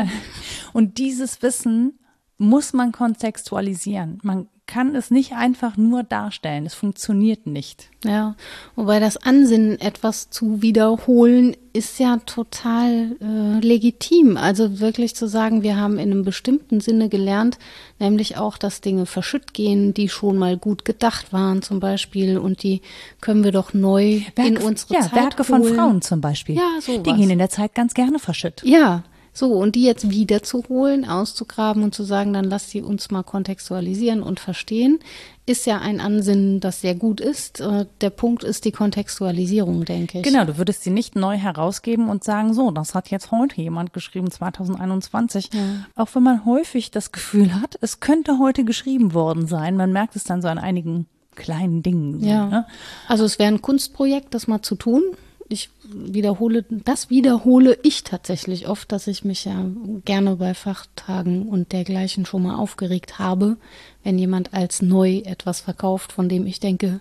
[0.73, 1.99] Und dieses Wissen
[2.37, 4.19] muss man kontextualisieren.
[4.23, 6.65] Man kann es nicht einfach nur darstellen.
[6.65, 7.89] Es funktioniert nicht.
[8.03, 8.35] Ja,
[8.75, 14.37] wobei das Ansinnen, etwas zu wiederholen, ist ja total äh, legitim.
[14.37, 17.57] Also wirklich zu sagen, wir haben in einem bestimmten Sinne gelernt,
[17.99, 22.63] nämlich auch, dass Dinge verschütt gehen, die schon mal gut gedacht waren zum Beispiel und
[22.63, 22.81] die
[23.21, 25.63] können wir doch neu Werk, in unsere ja, Zeit Werke holen.
[25.63, 26.55] von Frauen zum Beispiel.
[26.55, 27.03] Ja, sowas.
[27.03, 28.61] Die gehen in der Zeit ganz gerne verschütt.
[28.63, 29.03] Ja,
[29.37, 34.23] so, und die jetzt wiederzuholen, auszugraben und zu sagen, dann lass sie uns mal kontextualisieren
[34.23, 34.99] und verstehen,
[35.45, 37.59] ist ja ein Ansinnen, das sehr gut ist.
[37.59, 40.23] Äh, Der Punkt ist die Kontextualisierung, denke ich.
[40.23, 43.91] Genau, du würdest sie nicht neu herausgeben und sagen, so, das hat jetzt heute jemand
[43.91, 45.49] geschrieben, 2021.
[45.95, 49.75] Auch wenn man häufig das Gefühl hat, es könnte heute geschrieben worden sein.
[49.75, 52.21] Man merkt es dann so an einigen kleinen Dingen.
[52.21, 52.45] So, Ja.
[52.47, 52.65] Ne?
[53.09, 55.03] Also es wäre ein Kunstprojekt, das mal zu tun.
[55.47, 59.65] Ich wiederhole, das wiederhole ich tatsächlich oft, dass ich mich ja
[60.03, 63.57] gerne bei Fachtagen und dergleichen schon mal aufgeregt habe,
[64.03, 66.99] wenn jemand als neu etwas verkauft, von dem ich denke,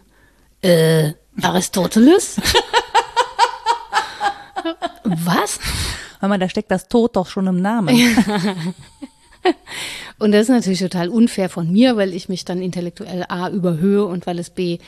[0.61, 2.37] äh, Aristoteles?
[5.04, 5.59] Was?
[6.20, 7.96] Hör mal, da steckt das Tod doch schon im Namen.
[10.18, 14.07] Und das ist natürlich total unfair von mir, weil ich mich dann intellektuell A überhöhe
[14.07, 14.78] und weil es B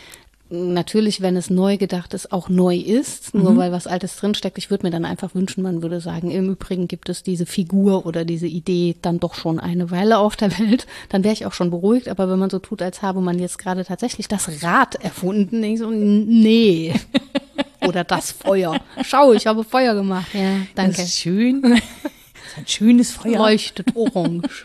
[0.48, 4.58] natürlich, wenn es neu gedacht ist, auch neu ist, nur weil was Altes drinsteckt.
[4.58, 8.06] Ich würde mir dann einfach wünschen, man würde sagen, im Übrigen gibt es diese Figur
[8.06, 10.86] oder diese Idee dann doch schon eine Weile auf der Welt.
[11.08, 12.08] Dann wäre ich auch schon beruhigt.
[12.08, 15.74] Aber wenn man so tut, als habe man jetzt gerade tatsächlich das Rad erfunden, denke
[15.74, 16.94] ich so, nee.
[17.86, 18.80] Oder das Feuer.
[19.02, 20.32] Schau, ich habe Feuer gemacht.
[20.32, 20.96] Ja, danke.
[20.96, 21.62] Das ist schön.
[21.62, 23.38] Das ist ein schönes Feuer.
[23.38, 24.64] Leuchtet orange.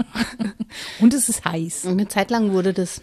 [0.99, 1.87] Und es ist heiß.
[1.87, 3.01] Eine Zeit lang wurde das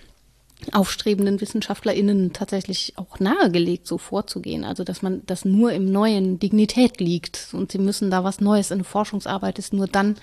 [0.72, 4.64] aufstrebenden WissenschaftlerInnen tatsächlich auch nahegelegt, so vorzugehen.
[4.64, 8.72] Also, dass man, dass nur im Neuen Dignität liegt und sie müssen da was Neues.
[8.72, 10.16] Eine Forschungsarbeit ist nur dann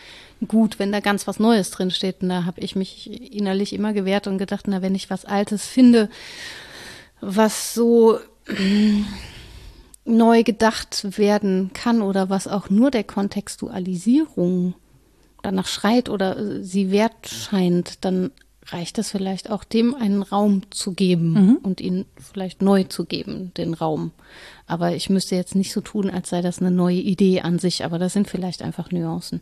[0.48, 2.22] gut, wenn da ganz was Neues drinsteht.
[2.22, 5.66] Und da habe ich mich innerlich immer gewehrt und gedacht, na, wenn ich was Altes
[5.66, 6.10] finde,
[7.22, 8.20] was so
[10.06, 14.76] neu gedacht werden kann oder was auch nur der Kontextualisierung
[15.42, 18.32] danach schreit oder äh, sie wert scheint, dann
[18.68, 23.52] reicht es vielleicht auch dem einen Raum zu geben und ihn vielleicht neu zu geben,
[23.56, 24.12] den Raum.
[24.68, 27.86] Aber ich müsste jetzt nicht so tun, als sei das eine neue Idee an sich,
[27.86, 29.42] aber das sind vielleicht einfach Nuancen.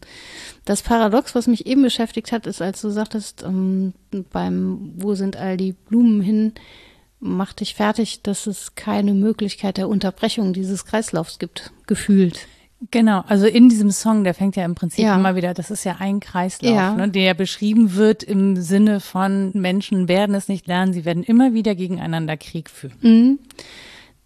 [0.66, 3.94] Das Paradox, was mich eben beschäftigt hat, ist, als du sagtest, ähm,
[4.32, 6.54] beim Wo sind all die Blumen hin,
[7.20, 12.48] mach dich fertig, dass es keine Möglichkeit der Unterbrechung dieses Kreislaufs gibt, gefühlt.
[12.92, 15.16] Genau, also in diesem Song, der fängt ja im Prinzip Ja.
[15.16, 16.94] immer wieder, das ist ja ein Kreislauf, Ja.
[16.96, 21.54] ne, der beschrieben wird im Sinne von Menschen werden es nicht lernen, sie werden immer
[21.54, 23.40] wieder gegeneinander Krieg führen.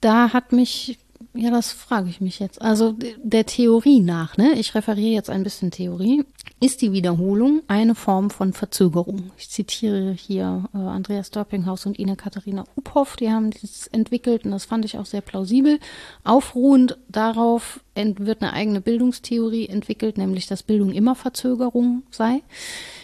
[0.02, 0.98] Da hat mich,
[1.38, 2.62] ja, das frage ich mich jetzt.
[2.62, 4.54] Also der Theorie nach, ne?
[4.54, 6.24] Ich referiere jetzt ein bisschen Theorie.
[6.60, 9.32] Ist die Wiederholung eine Form von Verzögerung?
[9.38, 14.52] Ich zitiere hier äh, Andreas Dörpinghaus und Ina Katharina Uphoff, die haben das entwickelt und
[14.52, 15.80] das fand ich auch sehr plausibel.
[16.24, 22.42] Aufruhend darauf wird eine eigene Bildungstheorie entwickelt, nämlich dass Bildung immer Verzögerung sei.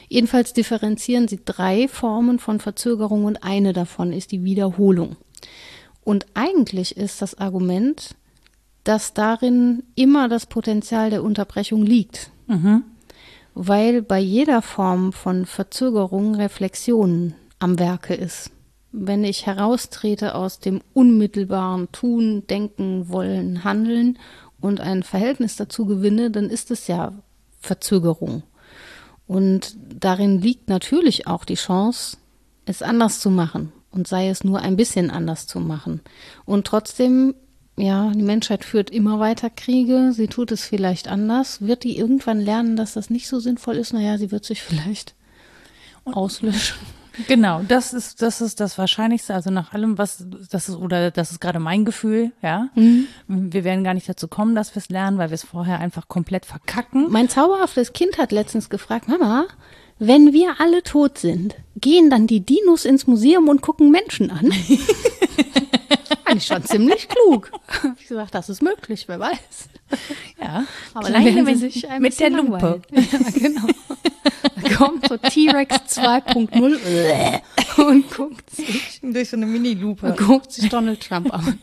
[0.09, 5.15] Jedenfalls differenzieren sie drei Formen von Verzögerung und eine davon ist die Wiederholung.
[6.03, 8.15] Und eigentlich ist das Argument,
[8.83, 12.31] dass darin immer das Potenzial der Unterbrechung liegt.
[13.55, 18.51] Weil bei jeder Form von Verzögerung Reflexion am Werke ist.
[18.91, 24.19] Wenn ich heraustrete aus dem unmittelbaren Tun, Denken, Wollen, Handeln
[24.59, 27.13] und ein Verhältnis dazu gewinne, dann ist es ja
[27.59, 28.43] Verzögerung.
[29.25, 32.17] Und darin liegt natürlich auch die Chance,
[32.65, 36.01] es anders zu machen und sei es nur ein bisschen anders zu machen.
[36.45, 37.35] Und trotzdem,
[37.75, 41.61] ja, die Menschheit führt immer weiter Kriege, sie tut es vielleicht anders.
[41.61, 43.93] Wird die irgendwann lernen, dass das nicht so sinnvoll ist?
[43.93, 45.15] Naja, sie wird sich vielleicht
[46.05, 46.77] auslöschen.
[47.27, 49.33] Genau, das ist, das ist das Wahrscheinlichste.
[49.33, 52.69] Also nach allem, was, das ist, oder das ist gerade mein Gefühl, ja.
[53.27, 56.07] Wir werden gar nicht dazu kommen, dass wir es lernen, weil wir es vorher einfach
[56.07, 57.11] komplett verkacken.
[57.11, 59.45] Mein zauberhaftes Kind hat letztens gefragt, Mama,
[59.99, 64.51] wenn wir alle tot sind, gehen dann die Dinos ins Museum und gucken Menschen an?
[66.33, 67.51] Fand ich schon ziemlich klug.
[67.83, 69.69] Hab Ich gesagt, das ist möglich, wer weiß.
[70.41, 70.65] Ja,
[70.95, 72.81] Aber mit- sie sich ein mit der Lupe.
[72.91, 73.67] Ja, genau.
[74.55, 77.41] Da kommt so T-Rex 2.0
[77.87, 80.15] und guckt sich, Durch so eine Mini-Lupe.
[80.17, 81.59] guckt sich Donald Trump an.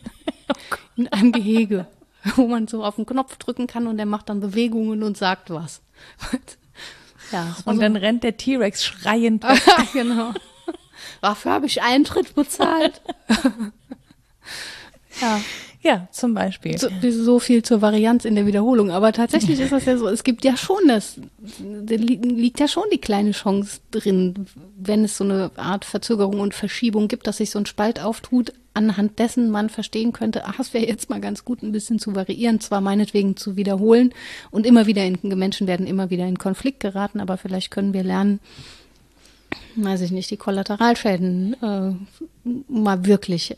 [0.95, 1.87] In einem Gehege,
[2.35, 5.49] wo man so auf den Knopf drücken kann und der macht dann Bewegungen und sagt
[5.49, 5.81] was.
[7.33, 9.43] Ja, Und so dann rennt der T-Rex schreiend
[9.93, 10.33] genau.
[11.21, 13.01] Dafür habe ich Eintritt bezahlt.
[15.21, 15.39] Ja.
[15.83, 16.77] Ja, zum Beispiel.
[16.77, 18.91] So, so, viel zur Varianz in der Wiederholung.
[18.91, 21.15] Aber tatsächlich ist das ja so, es gibt ja schon das,
[21.59, 24.45] da liegt ja schon die kleine Chance drin,
[24.77, 28.53] wenn es so eine Art Verzögerung und Verschiebung gibt, dass sich so ein Spalt auftut,
[28.75, 32.15] anhand dessen man verstehen könnte, ach, es wäre jetzt mal ganz gut, ein bisschen zu
[32.15, 34.13] variieren, zwar meinetwegen zu wiederholen
[34.51, 38.03] und immer wieder in, Menschen werden immer wieder in Konflikt geraten, aber vielleicht können wir
[38.03, 38.39] lernen,
[39.75, 41.93] weiß ich nicht, die Kollateralschäden äh,
[42.69, 43.57] mal wirklich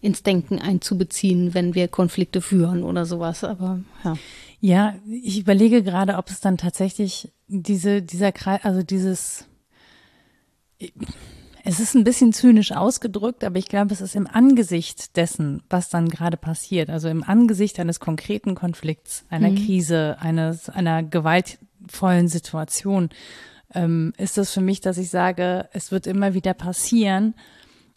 [0.00, 3.44] ins Denken einzubeziehen, wenn wir Konflikte führen oder sowas.
[3.44, 4.16] Aber ja.
[4.62, 9.46] Ja, ich überlege gerade, ob es dann tatsächlich diese, dieser Kreis, also dieses,
[11.64, 15.88] es ist ein bisschen zynisch ausgedrückt, aber ich glaube, es ist im Angesicht dessen, was
[15.88, 19.64] dann gerade passiert, also im Angesicht eines konkreten Konflikts, einer mhm.
[19.64, 23.08] Krise, eines, einer gewaltvollen Situation,
[23.72, 27.34] ähm, ist das für mich, dass ich sage, es wird immer wieder passieren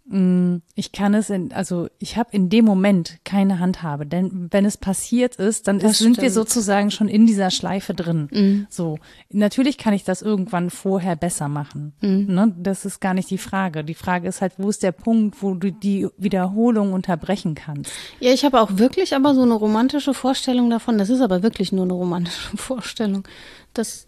[0.05, 4.75] ich kann es in, also ich habe in dem Moment keine Handhabe, denn wenn es
[4.75, 8.27] passiert ist, dann ist, sind wir sozusagen schon in dieser Schleife drin.
[8.29, 8.67] Mhm.
[8.69, 11.93] So, natürlich kann ich das irgendwann vorher besser machen.
[12.01, 12.25] Mhm.
[12.27, 12.53] Ne?
[12.57, 13.85] Das ist gar nicht die Frage.
[13.85, 17.89] Die Frage ist halt, wo ist der Punkt, wo du die Wiederholung unterbrechen kannst?
[18.19, 20.97] Ja, ich habe auch wirklich aber so eine romantische Vorstellung davon.
[20.97, 23.25] Das ist aber wirklich nur eine romantische Vorstellung,
[23.73, 24.07] dass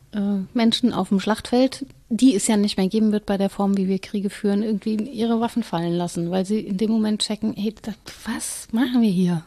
[0.54, 3.88] Menschen auf dem Schlachtfeld, die es ja nicht mehr geben wird bei der Form, wie
[3.88, 7.73] wir Kriege führen, irgendwie ihre Waffen fallen lassen, weil sie in dem Moment checken, hey,
[8.25, 9.43] was machen wir hier?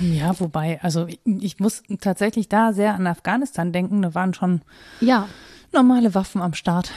[0.00, 4.02] Ja, wobei, also ich, ich, muss tatsächlich da sehr an Afghanistan denken.
[4.02, 4.62] Da waren schon
[5.00, 5.28] ja.
[5.72, 6.90] normale Waffen am Start.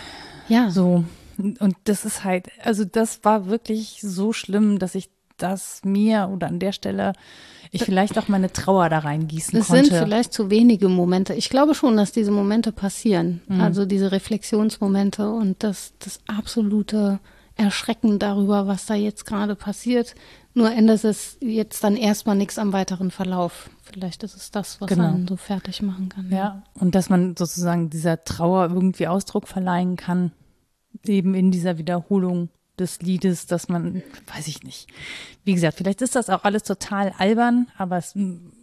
[0.47, 0.69] Ja.
[0.69, 1.03] So.
[1.37, 6.47] Und das ist halt, also das war wirklich so schlimm, dass ich das mir oder
[6.47, 7.13] an der Stelle
[7.71, 9.81] ich vielleicht auch meine Trauer da reingießen es konnte.
[9.81, 11.33] Es sind vielleicht zu wenige Momente.
[11.33, 13.41] Ich glaube schon, dass diese Momente passieren.
[13.47, 13.61] Mhm.
[13.61, 17.19] Also diese Reflexionsmomente und das, das absolute
[17.55, 20.15] Erschrecken darüber, was da jetzt gerade passiert.
[20.53, 23.69] Nur ändert es jetzt dann erstmal nichts am weiteren Verlauf.
[23.81, 25.09] Vielleicht ist es das, was genau.
[25.09, 26.29] einen so fertig machen kann.
[26.31, 30.31] Ja, und dass man sozusagen dieser Trauer irgendwie Ausdruck verleihen kann,
[31.05, 34.87] eben in dieser Wiederholung des Liedes, dass man, weiß ich nicht.
[35.43, 38.13] Wie gesagt, vielleicht ist das auch alles total albern, aber es,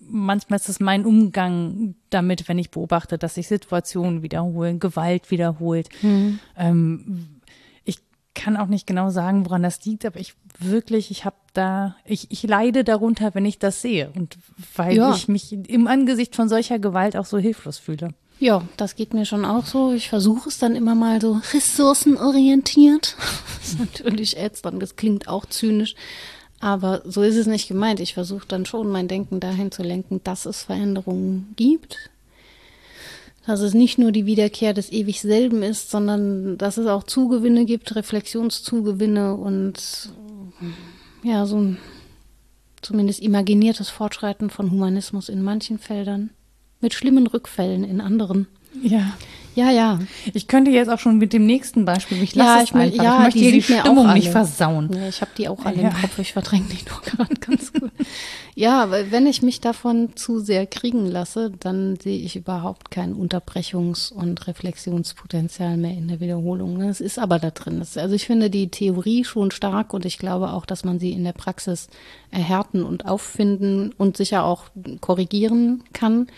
[0.08, 5.88] manchmal ist es mein Umgang damit, wenn ich beobachte, dass sich Situationen wiederholen, Gewalt wiederholt.
[6.02, 6.38] Mhm.
[6.56, 7.40] Ähm,
[7.84, 7.98] ich
[8.34, 12.30] kann auch nicht genau sagen, woran das liegt, aber ich wirklich, ich habe da, ich,
[12.30, 14.38] ich leide darunter, wenn ich das sehe und
[14.76, 15.14] weil ja.
[15.14, 18.14] ich mich im Angesicht von solcher Gewalt auch so hilflos fühle.
[18.42, 19.92] Ja, das geht mir schon auch so.
[19.92, 23.16] Ich versuche es dann immer mal so ressourcenorientiert.
[23.62, 25.94] Das ist natürlich ätzend, das klingt auch zynisch.
[26.58, 28.00] Aber so ist es nicht gemeint.
[28.00, 32.10] Ich versuche dann schon mein Denken dahin zu lenken, dass es Veränderungen gibt.
[33.46, 37.64] Dass es nicht nur die Wiederkehr des ewig selben ist, sondern dass es auch Zugewinne
[37.64, 40.10] gibt, Reflexionszugewinne und
[41.22, 41.78] ja, so ein
[42.82, 46.30] zumindest imaginiertes Fortschreiten von Humanismus in manchen Feldern
[46.82, 48.46] mit schlimmen Rückfällen in anderen.
[48.82, 49.14] Ja.
[49.54, 49.98] Ja, ja.
[50.32, 53.04] Ich könnte jetzt auch schon mit dem nächsten Beispiel, ich lasse ja, ich einfach.
[53.04, 54.90] Ja, ich möchte die, die Stimmung nicht versauen.
[54.94, 55.88] Ja, ich habe die auch alle ja.
[55.88, 57.90] im Kopf, ich verdränge die nur gerade ganz gut.
[58.54, 63.14] ja, weil wenn ich mich davon zu sehr kriegen lasse, dann sehe ich überhaupt kein
[63.14, 66.80] Unterbrechungs- und Reflexionspotenzial mehr in der Wiederholung.
[66.80, 67.80] Es ist aber da drin.
[67.80, 71.24] also ich finde die Theorie schon stark und ich glaube auch, dass man sie in
[71.24, 71.88] der Praxis
[72.30, 74.64] erhärten und auffinden und sicher auch
[75.02, 76.28] korrigieren kann.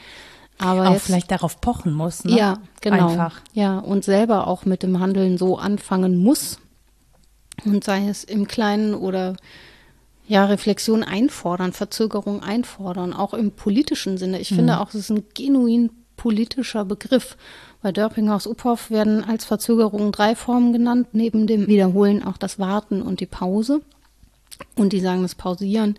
[0.59, 2.37] Aber auch jetzt, vielleicht darauf pochen muss, ne?
[2.37, 3.09] Ja, genau.
[3.09, 3.41] Einfach.
[3.53, 6.59] Ja, und selber auch mit dem Handeln so anfangen muss.
[7.65, 9.37] Und sei es im Kleinen oder
[10.27, 14.41] ja, Reflexion einfordern, Verzögerung einfordern, auch im politischen Sinne.
[14.41, 14.57] Ich mhm.
[14.57, 17.37] finde auch, es ist ein genuin politischer Begriff.
[17.83, 23.21] Bei Dörpinghaus-Uphoff werden als Verzögerung drei Formen genannt, neben dem Wiederholen auch das Warten und
[23.21, 23.83] die Pause.
[24.77, 25.97] Und die sagen, das Pausieren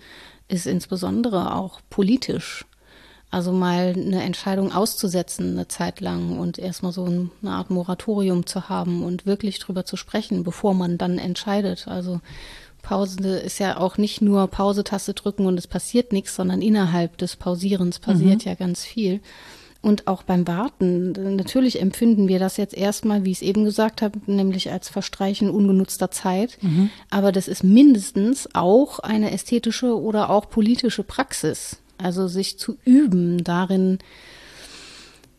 [0.47, 2.65] ist insbesondere auch politisch.
[3.31, 8.69] Also mal eine Entscheidung auszusetzen eine Zeit lang und erstmal so eine Art Moratorium zu
[8.69, 11.87] haben und wirklich drüber zu sprechen, bevor man dann entscheidet.
[11.87, 12.21] Also
[12.81, 17.35] Pause ist ja auch nicht nur Pause-Taste drücken und es passiert nichts, sondern innerhalb des
[17.35, 18.49] Pausierens passiert mhm.
[18.51, 19.21] ja ganz viel.
[19.81, 24.01] Und auch beim Warten, natürlich empfinden wir das jetzt erstmal, wie ich es eben gesagt
[24.01, 26.57] habe, nämlich als Verstreichen ungenutzter Zeit.
[26.61, 26.89] Mhm.
[27.11, 31.77] Aber das ist mindestens auch eine ästhetische oder auch politische Praxis.
[31.97, 33.99] Also sich zu üben, darin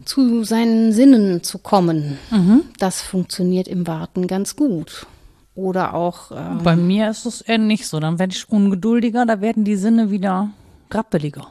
[0.05, 2.19] zu seinen Sinnen zu kommen.
[2.31, 2.62] Mhm.
[2.79, 5.07] Das funktioniert im Warten ganz gut.
[5.55, 6.31] Oder auch.
[6.33, 7.99] Ähm, Bei mir ist es eher nicht so.
[7.99, 10.51] Dann werde ich ungeduldiger, da werden die Sinne wieder
[10.90, 11.49] rappeliger.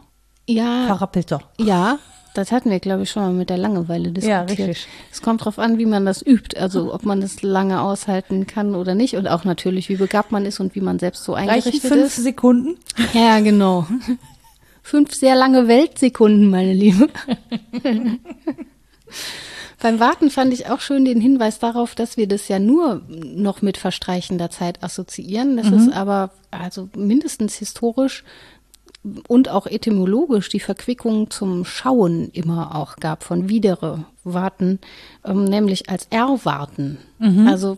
[0.48, 0.86] Ja.
[0.86, 1.42] Verrappelter.
[1.60, 1.98] Ja.
[2.36, 4.30] Das hatten wir, glaube ich, schon mal mit der Langeweile diskutiert.
[4.30, 4.88] Ja, richtig.
[5.10, 6.60] Es kommt darauf an, wie man das übt.
[6.60, 9.16] Also ob man das lange aushalten kann oder nicht.
[9.16, 12.06] Und auch natürlich, wie begabt man ist und wie man selbst so Reichen eingerichtet fünf
[12.08, 12.18] ist.
[12.18, 12.76] Sekunden?
[13.14, 13.88] Ja, genau.
[14.86, 17.10] Fünf sehr lange Weltsekunden, meine Liebe.
[19.82, 23.64] Beim Warten fand ich auch schön den Hinweis darauf, dass wir das ja nur noch
[23.64, 25.58] mit verstreichender Zeit assoziieren.
[25.58, 28.24] Das ist aber also mindestens historisch
[29.28, 34.78] und auch etymologisch die Verquickung zum Schauen immer auch gab von widere warten,
[35.24, 37.00] ähm, nämlich als erwarten.
[37.48, 37.78] Also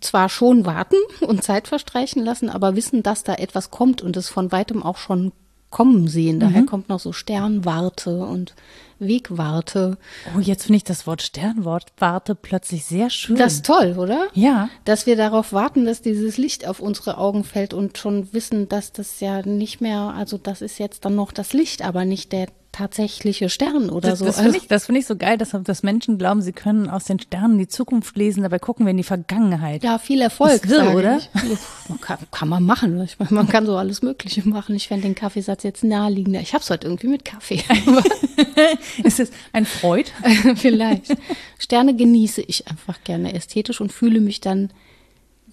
[0.00, 4.28] zwar schon warten und Zeit verstreichen lassen, aber wissen, dass da etwas kommt und es
[4.28, 5.30] von weitem auch schon
[5.70, 6.40] kommen sehen.
[6.40, 8.54] Daher kommt noch so Sternwarte und
[8.98, 9.98] Wegwarte.
[10.36, 13.36] Oh, jetzt finde ich das Wort Sternwort Warte plötzlich sehr schön.
[13.36, 14.28] Das ist toll, oder?
[14.34, 14.68] ja.
[14.84, 18.92] Dass wir darauf warten, dass dieses Licht auf unsere Augen fällt und schon wissen, dass
[18.92, 22.48] das ja nicht mehr, also das ist jetzt dann noch das Licht, aber nicht der
[22.78, 24.24] tatsächliche Stern oder Das, so.
[24.26, 26.88] das finde Also- ich, das finde ich so geil, dass, dass Menschen glauben, sie können
[26.88, 29.82] aus den Sternen die Zukunft lesen, dabei gucken wir in die Vergangenheit.
[29.82, 30.64] Ja, viel Erfolg.
[30.64, 31.18] Ist oder?
[31.18, 31.20] Ja,
[32.00, 33.02] Kann, kann man machen.
[33.02, 34.74] Ich meine, man kann so alles Mögliche machen.
[34.76, 36.40] Ich fände den Kaffeesatz jetzt naheliegender.
[36.40, 37.62] Ich habe es heute irgendwie mit Kaffee.
[39.02, 40.10] Ist es ein Freud?
[40.56, 41.16] Vielleicht.
[41.58, 44.70] Sterne genieße ich einfach gerne ästhetisch und fühle mich dann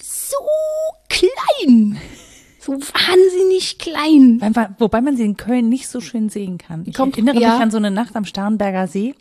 [0.01, 0.35] so
[1.09, 1.97] klein.
[2.65, 4.41] So wahnsinnig klein.
[4.79, 6.83] Wobei- man sie in Köln nicht so schön sehen kann.
[6.87, 7.53] Ich Kommt- erinnere ja.
[7.53, 9.13] mich an so eine Nacht am Starnberger See.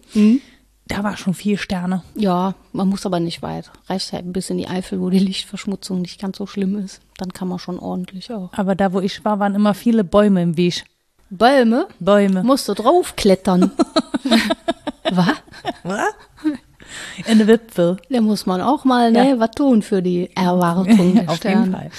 [0.86, 2.03] Da war schon viel Sterne.
[2.14, 3.70] Ja, man muss aber nicht weit.
[3.88, 7.01] Reicht halt ein bisschen in die Eifel, wo die Lichtverschmutzung nicht ganz so schlimm ist.
[7.18, 8.51] Dann kann man schon ordentlich auch.
[8.55, 10.84] Aber da, wo ich war, waren immer viele Bäume im Weg.
[11.30, 12.42] Bäume Bäume.
[12.45, 13.70] musst du draufklettern.
[15.11, 15.32] Was?
[17.26, 17.97] In der Wipfel.
[18.11, 19.38] Da muss man auch mal ne, Ja.
[19.40, 21.61] was tun für die Erwartung der Auf Sterne.
[21.61, 21.90] jeden Fall.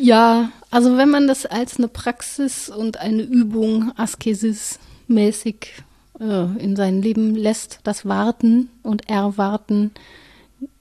[0.00, 5.72] Ja, also wenn man das als eine Praxis und eine Übung Askesis-mäßig
[6.18, 9.90] äh, in sein Leben lässt, das Warten und Erwarten,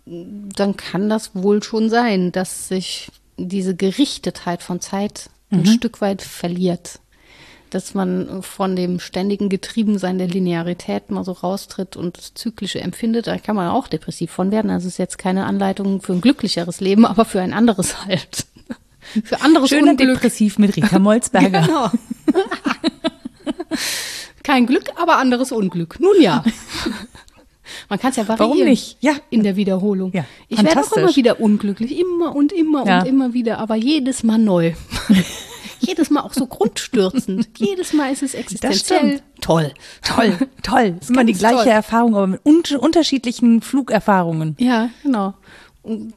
[0.05, 6.22] dann kann das wohl schon sein, dass sich diese Gerichtetheit von Zeit ein Stück weit
[6.22, 6.99] verliert.
[7.70, 13.28] Dass man von dem ständigen Getriebensein der Linearität mal so raustritt und das Zyklische empfindet.
[13.28, 14.72] Da kann man auch depressiv von werden.
[14.72, 18.47] Also es ist jetzt keine Anleitung für ein glücklicheres Leben, aber für ein anderes halt.
[19.24, 20.16] Für anderes Schöner Unglück.
[20.16, 21.62] Depressiv mit Rita Molzberger.
[21.62, 21.91] Genau.
[24.43, 25.99] Kein Glück, aber anderes Unglück.
[25.99, 26.43] Nun ja.
[27.88, 28.51] Man kann es ja variieren.
[28.57, 28.97] Warum nicht?
[28.99, 29.14] Ja.
[29.30, 30.12] In der Wiederholung.
[30.14, 31.97] Ja, ich werde auch immer wieder unglücklich.
[31.99, 32.99] Immer und immer Ja.
[33.01, 33.60] und immer wieder.
[33.60, 34.74] Aber jedes Mal neu.
[35.80, 37.47] jedes Mal auch so grundstürzend.
[37.57, 38.99] jedes Mal ist es existenziell.
[38.99, 39.24] stimmt.
[39.41, 39.72] Toll.
[40.01, 40.95] Toll, toll.
[40.99, 41.68] Ist immer die gleiche toll.
[41.68, 44.55] Erfahrung, aber mit un unterschiedlichen Flugerfahrungen.
[44.60, 45.36] Ja, genau.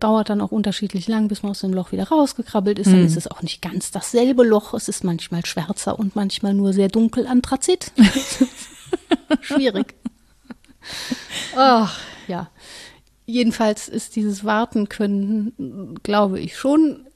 [0.00, 2.88] Dauert dann auch unterschiedlich lang, bis man aus dem Loch wieder rausgekrabbelt ist.
[2.88, 4.74] Dann ist es auch nicht ganz dasselbe Loch.
[4.74, 7.92] Es ist manchmal schwärzer und manchmal nur sehr dunkel Anthrazit.
[9.40, 9.94] Schwierig.
[11.56, 11.98] Ach,
[12.28, 12.50] ja.
[13.24, 17.06] Jedenfalls ist dieses Warten können, glaube ich, schon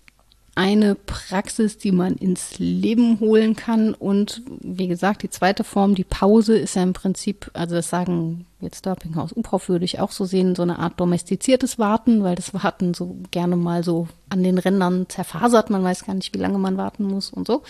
[0.57, 3.93] eine Praxis, die man ins Leben holen kann.
[3.93, 8.47] Und wie gesagt, die zweite Form, die Pause, ist ja im Prinzip, also das sagen
[8.61, 12.55] jetzt Dörpinghaus Uphoff würde ich auch so sehen, so eine Art domestiziertes Warten, weil das
[12.55, 15.69] Warten so gerne mal so an den Rändern zerfasert.
[15.69, 17.63] Man weiß gar nicht, wie lange man warten muss und so.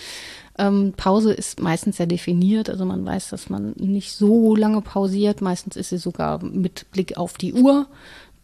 [0.57, 5.41] Ähm, Pause ist meistens ja definiert, also man weiß, dass man nicht so lange pausiert.
[5.41, 7.87] Meistens ist sie sogar mit Blick auf die Uhr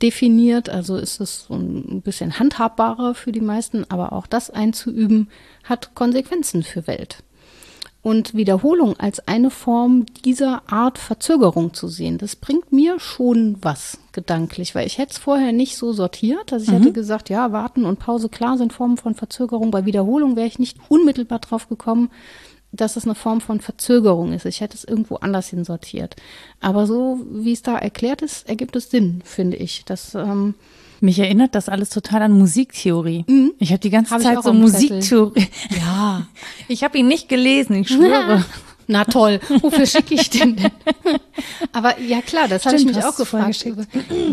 [0.03, 5.29] definiert, also ist es so ein bisschen handhabbarer für die meisten, aber auch das einzuüben
[5.65, 7.23] hat Konsequenzen für Welt.
[8.03, 13.99] Und Wiederholung als eine Form dieser Art Verzögerung zu sehen, das bringt mir schon was
[14.11, 16.53] gedanklich, weil ich hätte es vorher nicht so sortiert.
[16.53, 19.71] Also ich hätte gesagt, ja, warten und Pause, klar, sind Formen von Verzögerung.
[19.71, 22.11] Bei Wiederholung wäre ich nicht unmittelbar drauf gekommen,
[22.73, 24.47] dass es eine Form von Verzögerung ist.
[24.47, 26.17] Ich hätte es irgendwo anders hin sortiert.
[26.61, 29.85] Aber so, wie es da erklärt ist, ergibt es Sinn, finde ich.
[29.85, 30.55] Das, ähm,
[31.01, 33.25] Mich erinnert das alles total an Musiktheorie.
[33.59, 34.53] Ich habe die ganze Hab Zeit so.
[34.53, 35.49] Musiktheorie.
[35.71, 36.27] ja.
[36.69, 38.45] Ich habe ihn nicht gelesen, ich schwöre.
[38.93, 40.71] Na toll, wofür schicke ich den denn?
[41.73, 43.65] Aber ja klar, das habe ich mich auch gefragt.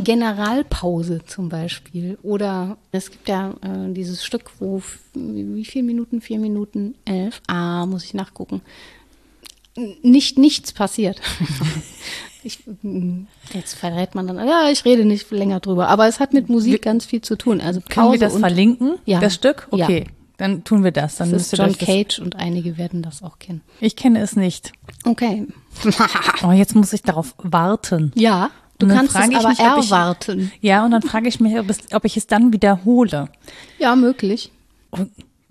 [0.03, 2.17] Generalpause zum Beispiel.
[2.23, 4.81] Oder es gibt ja äh, dieses Stück, wo
[5.13, 6.21] wie viel Minuten?
[6.21, 7.41] Vier Minuten elf.
[7.47, 8.61] Ah, muss ich nachgucken.
[10.03, 11.21] Nicht nichts passiert.
[12.41, 12.59] Ich,
[13.53, 15.89] jetzt verrät man dann, ja, ich rede nicht länger drüber.
[15.89, 17.59] Aber es hat mit Musik ganz viel zu tun.
[17.59, 19.19] Also Können Pause wir das verlinken, Ja.
[19.19, 19.67] das Stück?
[19.73, 19.89] Ja.
[20.39, 21.17] Dann tun wir das.
[21.17, 23.61] Dann das ist John euch das- Cage und einige werden das auch kennen.
[23.81, 24.71] Ich kenne es nicht.
[25.05, 25.45] Okay.
[26.43, 28.11] Oh, jetzt muss ich darauf warten.
[28.15, 30.51] Ja, du kannst es aber mich, ob ich- erwarten.
[30.61, 33.27] Ja, und dann frage ich mich, ob, es, ob ich es dann wiederhole.
[33.77, 34.51] Ja, möglich.
[34.91, 34.99] Oh,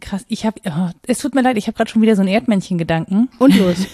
[0.00, 2.30] krass, ich habe, oh, es tut mir leid, ich habe gerade schon wieder so einen
[2.30, 3.28] Erdmännchen-Gedanken.
[3.38, 3.76] Und los.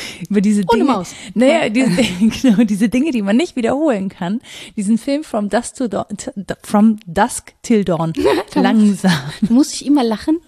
[0.30, 0.92] über diese Ohne Dinge.
[0.92, 1.14] Maus.
[1.34, 1.90] Naja, diese,
[2.42, 4.40] genau, diese Dinge, die man nicht wiederholen kann.
[4.76, 6.06] Diesen Film From Dusk, to Dawn,
[6.62, 8.12] From Dusk Till Dawn.
[8.54, 9.12] Langsam.
[9.48, 10.38] Muss ich immer lachen?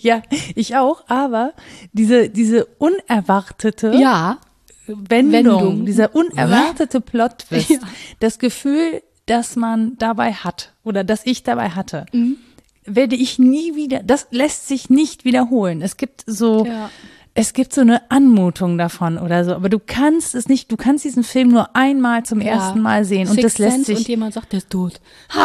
[0.00, 0.22] Ja,
[0.54, 1.52] ich auch, aber
[1.92, 4.38] diese, diese unerwartete Ja.
[4.86, 5.86] Wendung, Wendung.
[5.86, 7.78] dieser unerwartete Plot-Twist, Ja.
[8.18, 12.38] das Gefühl, das man dabei hat oder das ich dabei hatte, Mhm.
[12.84, 15.80] werde ich nie wieder, das lässt sich nicht wiederholen.
[15.82, 16.90] Es gibt so, Ja.
[17.34, 21.04] Es gibt so eine Anmutung davon oder so, aber du kannst es nicht, du kannst
[21.04, 24.08] diesen Film nur einmal zum ersten Mal sehen und Sixth das lässt Sense sich Und
[24.08, 25.00] jemand sagt, der ist tot.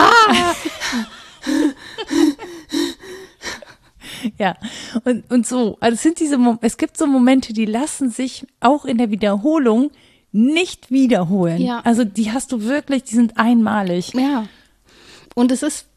[4.38, 4.56] Ja,
[5.04, 5.78] und, und so.
[5.80, 9.92] Also es sind diese, es gibt so Momente, die lassen sich auch in der Wiederholung
[10.32, 11.62] nicht wiederholen.
[11.62, 11.82] Ja.
[11.84, 14.14] Also die hast du wirklich, die sind einmalig.
[14.14, 14.46] Ja.
[15.38, 15.88] Und es ist,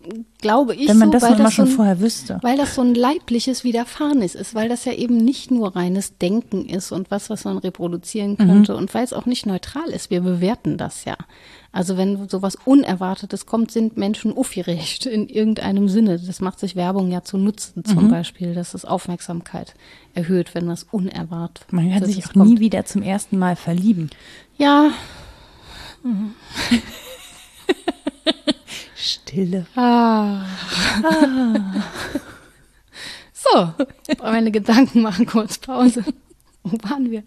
[0.40, 2.40] glaube ich, Wenn man so, das weil das schon so ein, vorher wüsste.
[2.42, 6.66] Weil das so ein leibliches Widerfahrenes ist, weil das ja eben nicht nur reines Denken
[6.66, 10.10] ist und was, was man reproduzieren könnte und weil es auch nicht neutral ist.
[10.10, 11.16] Wir bewerten das ja.
[11.70, 16.18] Also wenn sowas Unerwartetes kommt, sind Menschen aufgeregt in irgendeinem Sinne.
[16.18, 19.74] Das macht sich Werbung ja zu Nutzen zum Beispiel, dass es Aufmerksamkeit
[20.14, 22.50] erhöht, wenn was unerwartet Man kann sich auch kommt.
[22.50, 24.10] nie wieder zum ersten Mal verlieben.
[24.56, 24.90] Ja,
[29.08, 29.66] Stille.
[29.76, 30.44] Ah.
[33.32, 33.72] So,
[34.22, 36.04] meine Gedanken machen kurz Pause.
[36.64, 37.22] Wo waren wir?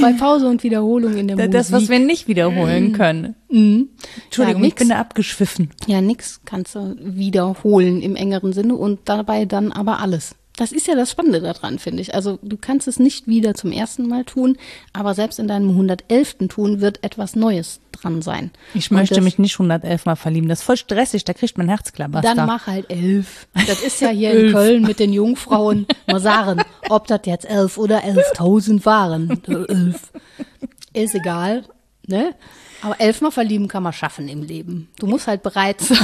[0.00, 1.52] Bei Pause und Wiederholung in der Musik.
[1.52, 3.34] Das, was wir nicht wiederholen können.
[3.48, 3.88] Mhm.
[4.24, 5.70] Entschuldigung, ja, ich bin da abgeschwiffen.
[5.86, 10.34] Ja, nix kannst du wiederholen im engeren Sinne und dabei dann aber alles.
[10.56, 12.14] Das ist ja das Spannende daran, finde ich.
[12.14, 14.56] Also du kannst es nicht wieder zum ersten Mal tun,
[14.94, 16.48] aber selbst in deinem 111.
[16.48, 18.50] Tun wird etwas Neues dran sein.
[18.72, 20.48] Ich Und möchte das- mich nicht 111 Mal verlieben.
[20.48, 22.34] Das ist voll stressig, da kriegt man Herzklabaster.
[22.34, 23.46] Dann mach halt elf.
[23.66, 25.86] Das ist ja hier in Köln mit den Jungfrauen.
[26.06, 29.42] Mal sagen, ob das jetzt elf oder elftausend waren.
[29.46, 30.10] Elf.
[30.94, 31.64] Ist egal,
[32.06, 32.34] ne?
[32.82, 34.88] Aber elfmal verlieben kann man schaffen im Leben.
[34.98, 35.96] Du musst halt bereit sein.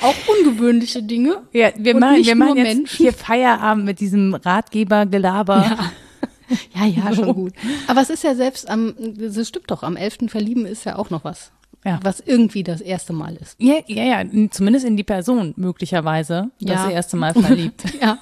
[0.00, 1.42] Auch ungewöhnliche Dinge.
[1.52, 2.96] Ja, wir Und machen, nicht wir machen nur jetzt Menschen.
[2.96, 5.78] hier Feierabend mit diesem Ratgebergelaber.
[6.76, 7.52] Ja, ja, schon gut.
[7.88, 11.10] Aber es ist ja selbst am, das stimmt doch, am elften verlieben ist ja auch
[11.10, 11.50] noch was.
[11.84, 11.98] Ja.
[12.04, 13.56] Was irgendwie das erste Mal ist.
[13.58, 16.90] Ja, ja, ja, zumindest in die Person möglicherweise das Ja.
[16.90, 17.82] erste Mal verliebt.
[18.00, 18.18] Ja,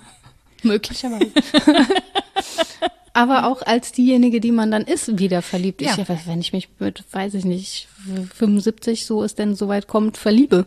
[0.63, 1.31] möglicherweise.
[3.13, 5.83] Aber auch als diejenige, die man dann ist, wieder verliebt.
[5.83, 5.93] Ja.
[5.93, 7.89] Ich, ja, wenn ich mich mit, weiß ich nicht,
[8.35, 10.67] 75, so es denn soweit kommt, verliebe,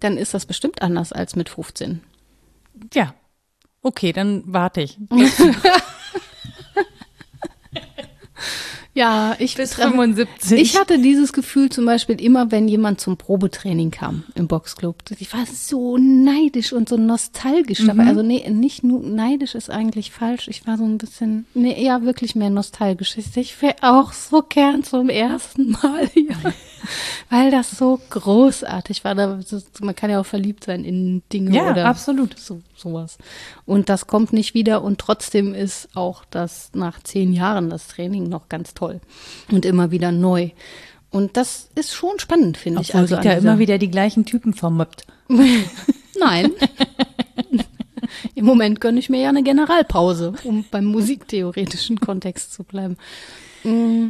[0.00, 2.00] dann ist das bestimmt anders als mit 15.
[2.94, 3.14] Ja.
[3.82, 4.98] Okay, dann warte ich.
[8.94, 10.60] Ja, ich Bis betreffe- 75.
[10.60, 14.96] Ich hatte dieses Gefühl zum Beispiel immer, wenn jemand zum Probetraining kam im Boxclub.
[15.20, 18.02] Ich war so neidisch und so nostalgisch dabei.
[18.04, 18.08] Mhm.
[18.08, 20.48] Also nee, nicht nur neidisch ist eigentlich falsch.
[20.48, 23.16] Ich war so ein bisschen, nee, eher wirklich mehr nostalgisch.
[23.18, 26.34] Ich, ich wäre auch so gern zum ersten Mal hier.
[27.30, 29.14] Weil das so großartig war.
[29.14, 32.38] Man kann ja auch verliebt sein in Dinge Ja, oder absolut.
[32.38, 33.18] so, sowas.
[33.66, 38.28] Und das kommt nicht wieder und trotzdem ist auch das nach zehn Jahren das Training
[38.28, 39.00] noch ganz toll
[39.50, 40.50] und immer wieder neu.
[41.10, 42.94] Und das ist schon spannend, finde ich.
[42.94, 45.06] Also dieser- immer wieder die gleichen Typen vermöppt.
[46.20, 46.52] Nein.
[48.34, 52.96] Im Moment gönne ich mir ja eine Generalpause, um beim musiktheoretischen Kontext zu bleiben.
[53.64, 54.08] Mm,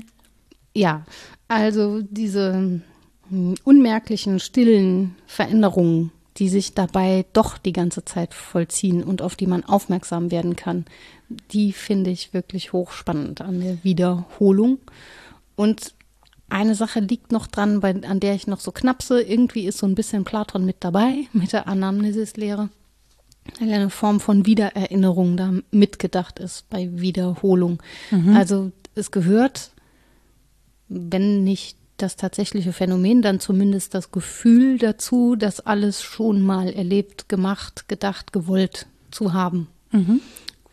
[0.74, 1.04] Ja,
[1.48, 2.80] also diese
[3.30, 9.46] mm, unmerklichen, stillen Veränderungen, die sich dabei doch die ganze Zeit vollziehen und auf die
[9.46, 10.84] man aufmerksam werden kann,
[11.50, 14.78] die finde ich wirklich hochspannend an der Wiederholung.
[15.56, 15.94] Und
[16.48, 19.20] eine Sache liegt noch dran, bei, an der ich noch so knapse.
[19.20, 22.70] Irgendwie ist so ein bisschen Platon mit dabei, mit der Anamnesis-Lehre.
[23.58, 27.82] Weil eine Form von Wiedererinnerung da mitgedacht ist bei Wiederholung.
[28.34, 29.72] Also es gehört,
[30.88, 37.28] wenn nicht das tatsächliche Phänomen, dann zumindest das Gefühl dazu, das alles schon mal erlebt,
[37.28, 39.68] gemacht, gedacht, gewollt zu haben.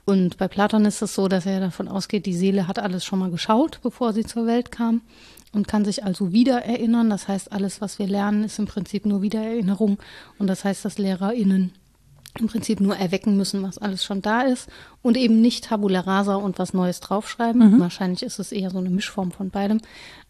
[0.06, 3.18] Und bei Platon ist es so, dass er davon ausgeht, die Seele hat alles schon
[3.18, 5.02] mal geschaut, bevor sie zur Welt kam
[5.52, 7.10] und kann sich also wieder erinnern.
[7.10, 9.98] Das heißt, alles, was wir lernen, ist im Prinzip nur Wiedererinnerung.
[10.38, 11.72] Und das heißt, dass LehrerInnen
[12.40, 14.70] im Prinzip nur erwecken müssen, was alles schon da ist
[15.02, 17.80] und eben nicht Tabula rasa und was Neues draufschreiben.
[17.80, 19.82] Wahrscheinlich ist es eher so eine Mischform von beidem.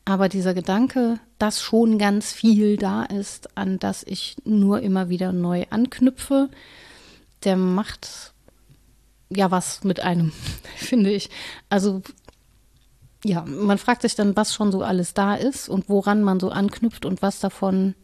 [0.06, 5.32] Aber dieser Gedanke, dass schon ganz viel da ist, an das ich nur immer wieder
[5.32, 6.50] neu anknüpfe,
[7.44, 8.34] der macht
[9.30, 10.32] ja was mit einem,
[10.76, 11.30] finde ich.
[11.70, 12.02] Also
[13.24, 16.50] ja, man fragt sich dann, was schon so alles da ist und woran man so
[16.50, 17.96] anknüpft und was davon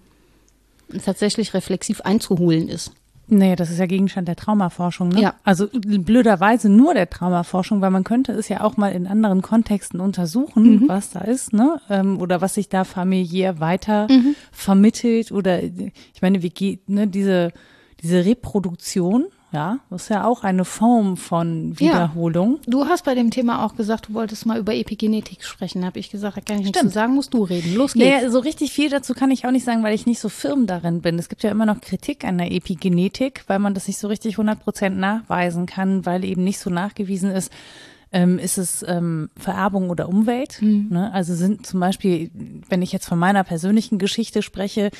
[1.05, 2.91] tatsächlich reflexiv einzuholen ist.
[3.33, 5.21] Nee, das ist ja Gegenstand der Traumaforschung, ne?
[5.21, 5.35] Ja.
[5.45, 10.01] Also blöderweise nur der Traumaforschung, weil man könnte es ja auch mal in anderen Kontexten
[10.01, 11.79] untersuchen, was da ist, ne?
[11.89, 14.07] Ähm, oder was sich da familiär weiter
[14.51, 17.53] vermittelt oder ich meine, wie geht, ne, diese,
[18.01, 21.79] diese Reproduktion, ja, das ist ja auch eine Form von Ja.
[21.79, 22.59] Wiederholung.
[22.67, 25.85] Du hast bei dem Thema auch gesagt, du wolltest mal über Epigenetik sprechen.
[25.85, 26.93] Habe ich gesagt, da kann ich nichts zu Stimmt.
[26.93, 27.75] sagen, musst du reden.
[27.75, 28.23] Los geht's.
[28.23, 30.67] Nee, so richtig viel dazu kann ich auch nicht sagen, weil ich nicht so firm
[30.67, 31.19] darin bin.
[31.19, 34.35] Es gibt ja immer noch Kritik an der Epigenetik, weil man das nicht so richtig
[34.35, 37.51] 100 Prozent nachweisen kann, weil eben nicht so nachgewiesen ist,
[38.11, 40.59] ähm, ist es ähm, Vererbung oder Umwelt.
[40.89, 41.11] Ne?
[41.13, 42.29] Also sind zum Beispiel,
[42.67, 44.91] wenn ich jetzt von meiner persönlichen Geschichte spreche,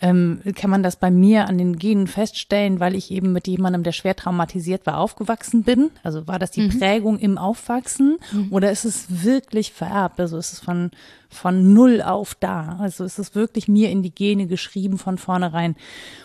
[0.00, 3.82] ähm, kann man das bei mir an den Genen feststellen, weil ich eben mit jemandem,
[3.82, 5.90] der schwer traumatisiert war, aufgewachsen bin.
[6.02, 8.18] Also war das die Prägung im Aufwachsen
[8.50, 10.20] oder ist es wirklich vererbt?
[10.20, 10.92] Also ist es von,
[11.28, 12.76] von null auf da?
[12.80, 15.74] Also ist es wirklich mir in die Gene geschrieben von vornherein?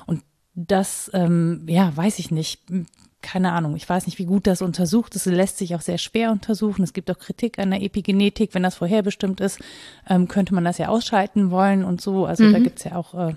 [0.05, 0.21] Und
[0.53, 2.61] das, ähm, ja, weiß ich nicht.
[3.25, 3.75] Keine Ahnung.
[3.75, 5.25] Ich weiß nicht, wie gut das untersucht ist.
[5.25, 6.83] Es lässt sich auch sehr schwer untersuchen.
[6.83, 8.53] Es gibt auch Kritik an der Epigenetik.
[8.53, 9.57] Wenn das vorherbestimmt ist,
[10.07, 12.27] ähm, könnte man das ja ausschalten wollen und so.
[12.27, 13.33] Also da gibt's ja auch äh,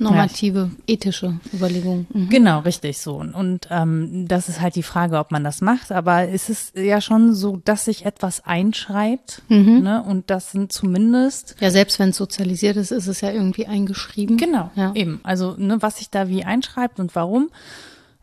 [0.00, 2.06] Normative, ethische Überlegungen.
[2.12, 2.28] Mhm.
[2.28, 3.16] Genau, richtig so.
[3.16, 5.90] Und ähm, das ist halt die Frage, ob man das macht.
[5.90, 9.42] Aber es ist ja schon so, dass sich etwas einschreibt.
[9.48, 10.04] Ne?
[10.06, 14.36] Und das sind zumindest Ja, selbst wenn es sozialisiert ist, ist es ja irgendwie eingeschrieben.
[14.36, 14.92] Genau, Ja.
[14.94, 15.20] eben.
[15.24, 17.48] Also, ne, was sich da wie einschreibt und warum.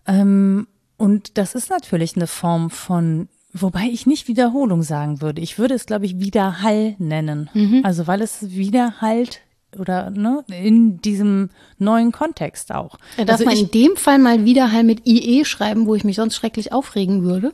[0.08, 5.42] Ähm, und das ist natürlich eine Form von, wobei ich nicht Wiederholung sagen würde.
[5.42, 7.50] Ich würde es, glaube ich, Widerhall nennen.
[7.54, 7.82] Mhm.
[7.84, 9.42] Also, weil es wiederhallt
[9.78, 12.98] oder ne, in diesem neuen Kontext auch.
[13.18, 16.06] Ja, darf also man in dem Fall mal wieder halt mit IE schreiben, wo ich
[16.06, 17.54] mich sonst schrecklich aufregen würde?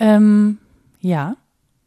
[0.00, 0.58] ähm,
[1.00, 1.36] ja,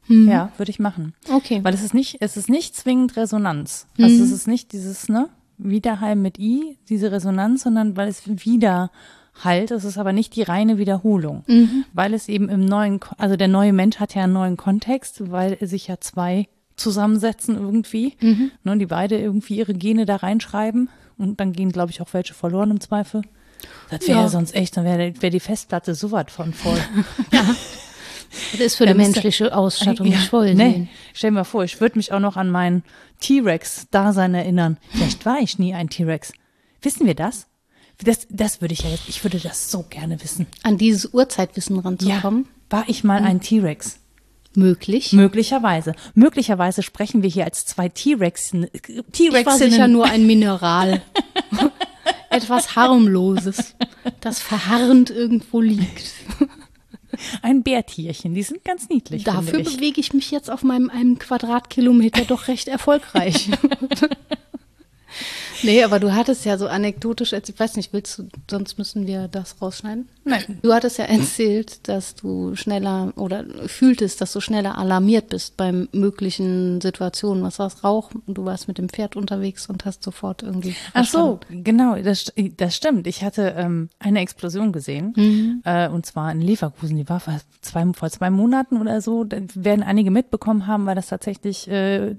[0.08, 1.14] ja, würde ich machen.
[1.28, 1.36] Mhm.
[1.36, 1.60] Okay.
[1.64, 3.88] Weil es ist nicht, es ist nicht zwingend Resonanz.
[3.98, 4.06] Mhm.
[4.06, 8.92] Also es ist nicht dieses, ne, Widerhall mit I, diese Resonanz, sondern weil es wieder
[9.44, 11.44] halt, es ist aber nicht die reine Wiederholung.
[11.48, 11.86] Mhm.
[11.94, 15.58] Weil es eben im neuen, also der neue Mensch hat ja einen neuen Kontext, weil
[15.66, 18.52] sich ja zwei zusammensetzen irgendwie, Mhm.
[18.64, 22.34] ne, die beide irgendwie ihre Gene da reinschreiben und dann gehen, glaube ich, auch welche
[22.34, 23.22] verloren im Zweifel.
[23.90, 24.24] Das wäre ja.
[24.24, 24.30] Ja.
[24.30, 26.78] sonst echt, dann wäre wär die Festplatte so weit von voll.
[28.54, 30.56] Das ist für Da die menschliche Ausstattung Ja, nicht voll.
[30.56, 30.88] nee.
[31.14, 32.84] Stell dir mal vor, ich würde mich auch noch an meinen
[33.20, 34.78] T-Rex-Dasein erinnern.
[34.90, 36.34] Vielleicht war ich nie ein T-Rex.
[36.82, 37.46] Wissen wir das?
[38.04, 40.48] Das, das würde ich ja jetzt, ich würde das so gerne wissen.
[40.64, 42.48] An dieses Urzeitwissen ranzukommen.
[42.70, 44.00] war ich mal ein T-Rex?
[44.56, 45.14] Möglich.
[45.14, 45.94] Möglicherweise.
[46.14, 49.92] Möglicherweise sprechen wir hier als zwei T-Rex, Ich war sicher T-Rexinnen.
[49.92, 51.02] nur ein Mineral.
[52.30, 53.76] Etwas harmloses,
[54.22, 56.14] das verharrend irgendwo liegt.
[57.44, 59.24] Ein Bärtierchen, die sind ganz niedlich.
[59.24, 59.76] Dafür ich.
[59.76, 63.50] bewege ich mich jetzt auf meinem einem Quadratkilometer doch recht erfolgreich.
[65.64, 69.08] nee, aber du hattest ja so anekdotisch, als- ich weiß nicht, willst du, sonst müssen
[69.08, 70.08] wir das rausschneiden?
[70.26, 70.60] Nein.
[70.62, 75.72] Du hattest ja erzählt, dass du schneller oder fühltest, dass du schneller alarmiert bist bei
[75.92, 77.44] möglichen Situationen.
[77.44, 78.12] Was war's, Rauch?
[78.26, 80.76] Und du warst mit dem Pferd unterwegs und hast sofort irgendwie.
[80.94, 81.64] Ach so, verstanden.
[81.64, 83.08] genau, das, das stimmt.
[83.08, 86.98] Ich hatte ähm, eine Explosion gesehen, äh, und zwar in Leverkusen.
[86.98, 89.24] Die war vor zwei, vor zwei Monaten oder so.
[89.26, 92.16] Da werden einige mitbekommen haben, weil das tatsächlich äh,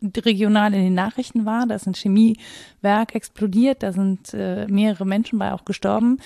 [0.00, 1.66] überregional in den Nachrichten war.
[1.66, 6.18] Da ist ein Chemiewerk explodiert, da sind äh, mehrere Menschen bei auch gestorben.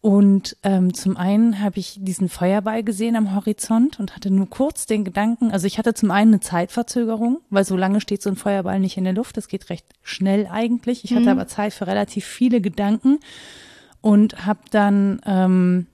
[0.00, 4.86] Und ähm, zum einen habe ich diesen Feuerball gesehen am Horizont und hatte nur kurz
[4.86, 8.36] den Gedanken, also ich hatte zum einen eine Zeitverzögerung, weil so lange steht so ein
[8.36, 11.02] Feuerball nicht in der Luft, das geht recht schnell eigentlich.
[11.02, 13.18] Ich hatte aber Zeit für relativ viele Gedanken
[14.00, 15.86] und habe dann ähm,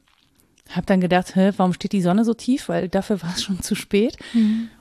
[0.68, 2.68] habe dann gedacht, hä, warum steht die Sonne so tief?
[2.68, 4.18] Weil dafür war es schon zu spät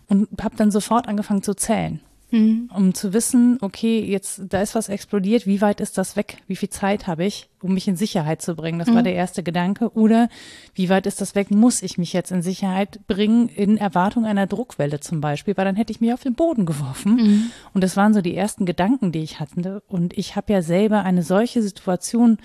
[0.08, 2.02] und habe dann sofort angefangen zu zählen
[2.32, 6.38] um zu wissen, okay, jetzt da ist was explodiert, wie weit ist das weg?
[6.48, 8.80] Wie viel Zeit habe ich, um mich in Sicherheit zu bringen?
[8.80, 9.94] Das war der erste Gedanke.
[9.94, 10.30] Oder
[10.74, 11.52] wie weit ist das weg?
[11.52, 15.58] Muss ich mich jetzt in Sicherheit bringen in Erwartung einer Druckwelle zum Beispiel?
[15.58, 17.52] Weil dann hätte ich mich auf den Boden geworfen.
[17.74, 19.84] Und das waren so die ersten Gedanken, die ich hatte.
[19.88, 22.38] Und ich habe ja selber eine solche Situation,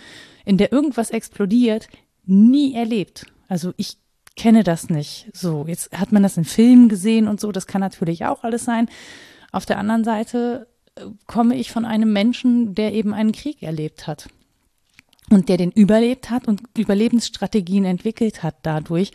[0.44, 1.88] in der irgendwas explodiert,
[2.24, 3.26] nie erlebt.
[3.48, 3.98] Also ich
[4.36, 5.28] kenne das nicht.
[5.32, 8.64] So, jetzt hat man das in Filmen gesehen und so, das kann natürlich auch alles
[8.64, 8.88] sein.
[9.56, 14.06] Auf der anderen Seite äh, komme ich von einem Menschen, der eben einen Krieg erlebt
[14.06, 14.28] hat
[15.30, 19.12] und der den überlebt hat und Überlebensstrategien entwickelt hat dadurch.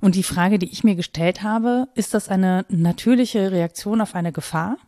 [0.00, 4.32] Und die Frage, die ich mir gestellt habe, ist das eine natürliche Reaktion auf eine
[4.32, 4.78] Gefahr?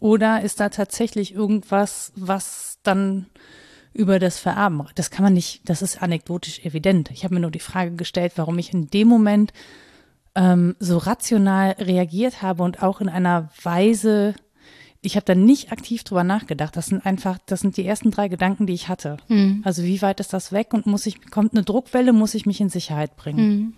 [0.00, 3.26] Oder ist da tatsächlich irgendwas, was dann
[3.92, 7.10] über das Vererben, das kann man nicht, das ist anekdotisch evident.
[7.10, 9.52] Ich habe mir nur die Frage gestellt, warum ich in dem Moment
[10.34, 14.34] ähm, so rational reagiert habe und auch in einer Weise,
[15.00, 16.76] ich habe da nicht aktiv drüber nachgedacht.
[16.76, 19.18] Das sind einfach, das sind die ersten drei Gedanken, die ich hatte.
[19.28, 19.62] Mhm.
[19.64, 22.60] Also wie weit ist das weg und muss ich, kommt eine Druckwelle, muss ich mich
[22.60, 23.48] in Sicherheit bringen?
[23.48, 23.72] Mhm.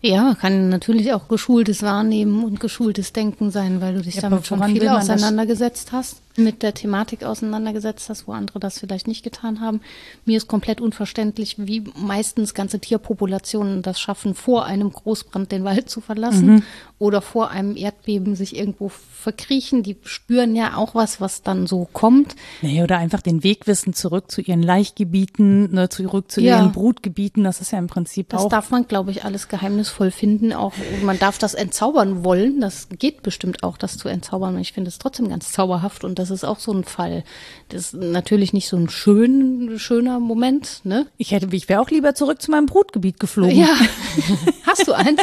[0.00, 4.46] Ja, kann natürlich auch geschultes Wahrnehmen und geschultes Denken sein, weil du dich Ja, damit
[4.46, 9.60] schon viel auseinandergesetzt hast, mit der Thematik auseinandergesetzt hast, wo andere das vielleicht nicht getan
[9.60, 9.80] haben.
[10.24, 15.88] Mir ist komplett unverständlich, wie meistens ganze Tierpopulationen das schaffen, vor einem Großbrand den Wald
[15.88, 16.64] zu verlassen
[16.98, 19.82] oder vor einem Erdbeben sich irgendwo verkriechen.
[19.82, 22.34] Die spüren ja auch was, was dann so kommt.
[22.62, 26.58] Nee, oder einfach den Weg wissen, zurück zu ihren Laichgebieten, ne, zurück zu Ja.
[26.58, 27.44] ihren Brutgebieten.
[27.44, 28.48] Das ist ja im Prinzip Das auch.
[28.48, 30.52] darf man, glaube ich, alles geheimnisvoll finden.
[30.52, 30.72] Auch
[31.04, 32.60] man darf das entzaubern wollen.
[32.60, 34.58] Das geht bestimmt auch, das zu entzaubern.
[34.58, 37.24] Ich finde es trotzdem ganz zauberhaft und das ist auch so ein Fall.
[37.68, 41.06] Das ist natürlich nicht so ein schön, schöner Moment, ne?
[41.18, 43.56] ich hätte, ich wäre auch lieber zurück zu meinem Brutgebiet geflogen.
[43.58, 43.76] Ja.
[44.66, 45.20] Hast du eins?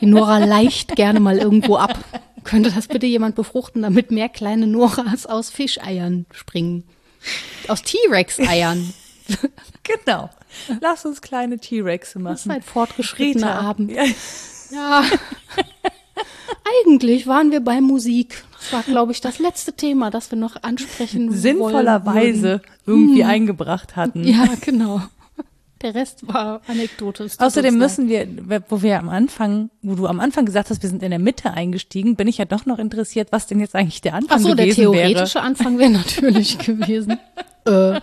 [0.00, 1.98] Die Nora leicht gerne mal irgendwo ab.
[2.44, 6.84] Könnte das bitte jemand befruchten, damit mehr kleine Noras aus Fischeiern springen?
[7.68, 8.92] Aus T-Rex-Eiern.
[9.82, 10.30] Genau.
[10.80, 12.56] Lass uns kleine T-Rexe Das ist machen.
[12.56, 13.60] ein fortgeschrittener Rita.
[13.60, 13.90] Abend.
[13.92, 14.04] Ja.
[14.72, 15.04] Ja.
[16.82, 18.44] Eigentlich waren wir bei Musik.
[18.52, 24.24] Das war, glaube ich, das letzte Thema, das wir noch ansprechen Sinnvollerweise irgendwie eingebracht hatten.
[24.24, 25.02] Ja, genau.
[25.82, 27.28] Der Rest war Anekdote.
[27.38, 28.26] Außerdem müssen wir,
[28.70, 31.52] wo wir am Anfang, wo du am Anfang gesagt hast, wir sind in der Mitte
[31.52, 34.54] eingestiegen, bin ich ja doch noch interessiert, was denn jetzt eigentlich der Anfang Ach so,
[34.54, 35.44] der gewesen theoretische wäre.
[35.44, 37.18] Anfang wäre natürlich gewesen,
[37.66, 38.00] äh,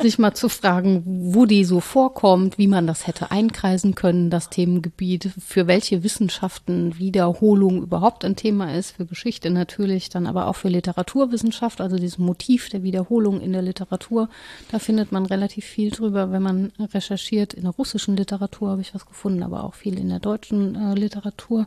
[0.00, 1.02] sich mal zu fragen,
[1.34, 6.98] wo die so vorkommt, wie man das hätte einkreisen können, das Themengebiet, für welche Wissenschaften
[6.98, 12.18] Wiederholung überhaupt ein Thema ist, für Geschichte natürlich, dann aber auch für Literaturwissenschaft, also dieses
[12.18, 14.28] Motiv der Wiederholung in der Literatur,
[14.70, 17.54] da findet man relativ viel drüber, wenn man recherchiert.
[17.54, 20.94] In der russischen Literatur habe ich was gefunden, aber auch viel in der deutschen äh,
[20.94, 21.66] Literatur.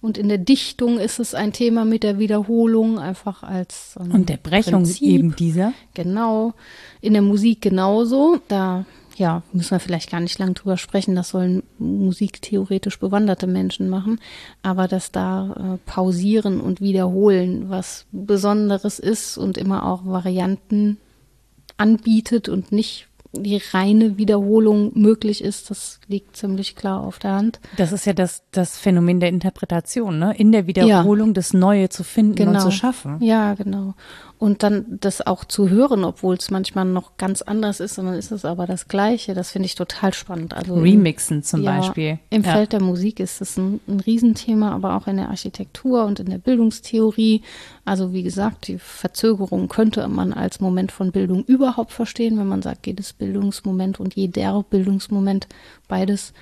[0.00, 4.28] Und in der Dichtung ist es ein Thema mit der Wiederholung, einfach als ähm, Und
[4.28, 5.08] der Brechung Prinzip.
[5.08, 5.72] eben dieser.
[5.94, 6.54] Genau.
[7.00, 8.38] In der Musik genauso.
[8.46, 8.84] Da
[9.16, 11.16] ja, müssen wir vielleicht gar nicht lang drüber sprechen.
[11.16, 14.20] Das sollen musiktheoretisch bewanderte Menschen machen.
[14.62, 20.98] Aber dass da äh, pausieren und wiederholen was Besonderes ist und immer auch Varianten
[21.76, 27.60] anbietet und nicht die reine Wiederholung möglich ist, das liegt ziemlich klar auf der Hand.
[27.76, 30.34] Das ist ja das, das Phänomen der Interpretation, ne?
[30.36, 33.18] In der Wiederholung das Neue zu finden und zu schaffen.
[33.20, 33.94] Ja, genau.
[34.38, 38.14] Und dann das auch zu hören, obwohl es manchmal noch ganz anders ist, und dann
[38.14, 39.34] ist es aber das Gleiche.
[39.34, 40.54] Das finde ich total spannend.
[40.54, 42.20] Also Remixen zum ja, Beispiel.
[42.30, 42.52] Im Ja.
[42.52, 46.30] Feld der Musik ist es ein, ein Riesenthema, aber auch in der Architektur und in
[46.30, 47.42] der Bildungstheorie.
[47.84, 52.62] Also wie gesagt, die Verzögerung könnte man als Moment von Bildung überhaupt verstehen, wenn man
[52.62, 55.48] sagt, jedes Bildungsmoment und jeder Bildungsmoment,
[55.88, 56.32] beides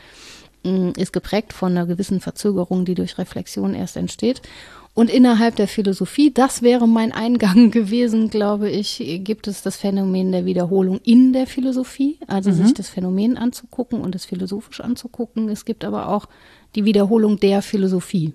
[0.65, 4.43] mh, ist geprägt von einer gewissen Verzögerung, die durch Reflexion erst entsteht.
[4.97, 10.33] Und innerhalb der Philosophie, das wäre mein Eingang gewesen, glaube ich, gibt es das Phänomen
[10.33, 15.51] der Wiederholung in der Philosophie, also sich das Phänomen anzugucken und es philosophisch anzugucken.
[15.51, 16.29] Es gibt aber auch
[16.75, 18.33] die Wiederholung der Philosophie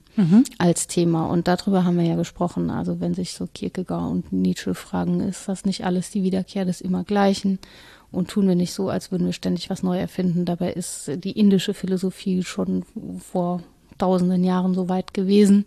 [0.59, 1.25] als Thema.
[1.25, 2.69] Und darüber haben wir ja gesprochen.
[2.69, 6.79] Also wenn sich so Kierkegaard und Nietzsche fragen, ist das nicht alles die Wiederkehr des
[6.79, 7.57] Immergleichen?
[8.11, 10.45] Und tun wir nicht so, als würden wir ständig was neu erfinden.
[10.45, 12.83] Dabei ist die indische Philosophie schon
[13.17, 13.63] vor
[14.01, 15.65] tausenden Jahren so weit gewesen.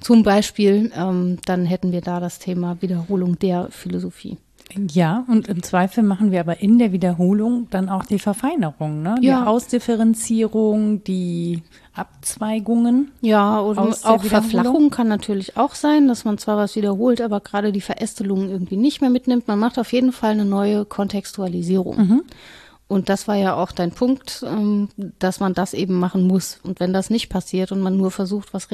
[0.00, 4.36] Zum Beispiel, ähm, dann hätten wir da das Thema Wiederholung der Philosophie.
[4.90, 9.14] Ja, und im Zweifel machen wir aber in der Wiederholung dann auch die Verfeinerung, ne?
[9.20, 9.44] Die Ja.
[9.46, 11.62] Ausdifferenzierung, die
[11.94, 13.12] Abzweigungen.
[13.20, 14.22] Ja, oder der auch?
[14.22, 18.76] Verflachung kann natürlich auch sein, dass man zwar was wiederholt, aber gerade die Verästelungen irgendwie
[18.76, 19.46] nicht mehr mitnimmt.
[19.48, 22.22] Man macht auf jeden Fall eine neue Kontextualisierung.
[22.86, 26.60] Und das war ja auch dein Punkt, ähm, dass man das eben machen muss.
[26.62, 28.68] Und wenn das nicht passiert und man nur versucht, was,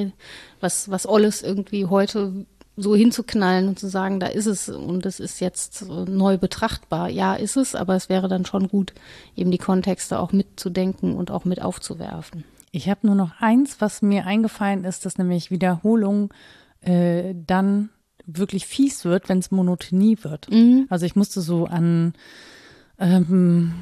[0.61, 2.47] was, was Olles irgendwie heute
[2.77, 7.09] so hinzuknallen und zu sagen, da ist es und es ist jetzt äh, neu betrachtbar.
[7.09, 8.95] Ja, ist es, aber es wäre dann schon gut,
[9.37, 12.45] eben die Kontexte auch mitzudenken und auch mit aufzuwerfen.
[12.73, 16.33] Ich habe nur noch eins, was mir eingefallen ist, dass nämlich Wiederholung
[16.81, 17.91] äh, dann
[18.27, 20.49] wirklich fies wird, wenn es Monotonie wird.
[20.89, 22.15] Also ich musste so an,
[22.99, 23.73] ähm,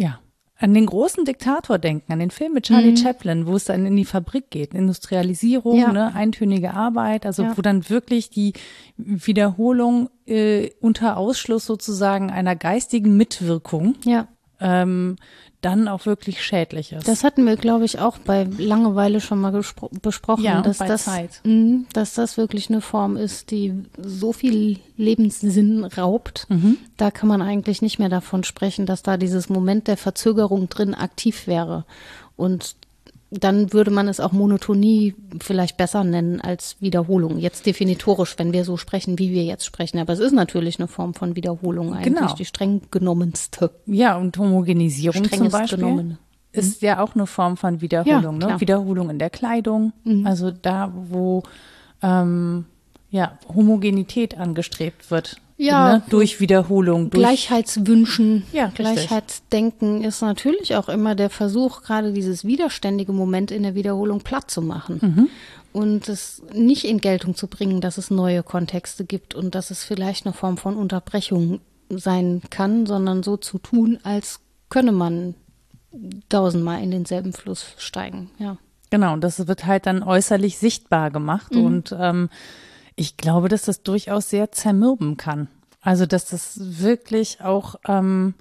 [0.00, 0.18] ja,
[0.62, 3.96] an den großen Diktator denken, an den Film mit Charlie Chaplin, wo es dann in
[3.96, 5.90] die Fabrik geht, Industrialisierung, Ja.
[5.92, 7.56] ne, eintönige Arbeit, also Ja.
[7.56, 8.52] wo dann wirklich die
[8.98, 14.28] Wiederholung äh, unter Ausschluss sozusagen einer geistigen Mitwirkung Ja.
[14.60, 15.16] ähm,
[15.60, 17.06] dann auch wirklich schädlich ist.
[17.06, 21.06] Das hatten wir, glaube ich, auch bei Langeweile schon mal besprochen, Ja, dass, das,
[21.44, 26.46] mh, dass das wirklich eine Form ist, die so viel Lebenssinn raubt.
[26.48, 26.78] Mhm.
[26.96, 30.94] Da kann man eigentlich nicht mehr davon sprechen, dass da dieses Moment der Verzögerung drin
[30.94, 31.84] aktiv wäre.
[32.36, 32.76] Und
[33.30, 37.38] dann würde man es auch Monotonie vielleicht besser nennen als Wiederholung.
[37.38, 39.98] Jetzt definitorisch, wenn wir so sprechen, wie wir jetzt sprechen.
[39.98, 42.34] Aber es ist natürlich eine Form von Wiederholung eigentlich, Genau.
[42.34, 43.70] die streng genommenste.
[43.86, 46.18] Ja, und Homogenisierung zum Strengest Beispiel genommene.
[46.52, 48.40] ist ja auch eine Form von Wiederholung.
[48.40, 48.60] Ja, ne?
[48.60, 49.92] Wiederholung in der Kleidung,
[50.24, 51.44] also da, wo
[52.02, 52.64] ähm,
[53.10, 55.36] ja, Homogenität angestrebt wird.
[55.60, 56.02] Ja, ne?
[56.08, 58.86] durch Wiederholung, durch Gleichheitswünschen, Ja, richtig.
[58.86, 64.50] Gleichheitsdenken ist natürlich auch immer der Versuch, gerade dieses widerständige Moment in der Wiederholung platt
[64.50, 65.00] zu machen.
[65.02, 65.28] Mhm.
[65.72, 69.84] Und es nicht in Geltung zu bringen, dass es neue Kontexte gibt und dass es
[69.84, 74.40] vielleicht eine Form von Unterbrechung sein kann, sondern so zu tun, als
[74.70, 75.34] könne man
[76.30, 78.30] tausendmal in denselben Fluss steigen.
[78.38, 78.56] Ja.
[78.88, 81.54] Genau, und das wird halt dann äußerlich sichtbar gemacht.
[81.54, 81.64] Mhm.
[81.64, 82.30] Und ähm,
[82.96, 85.48] ich glaube, dass das durchaus sehr zermürben kann.
[85.80, 88.34] Also, dass das wirklich auch ähm,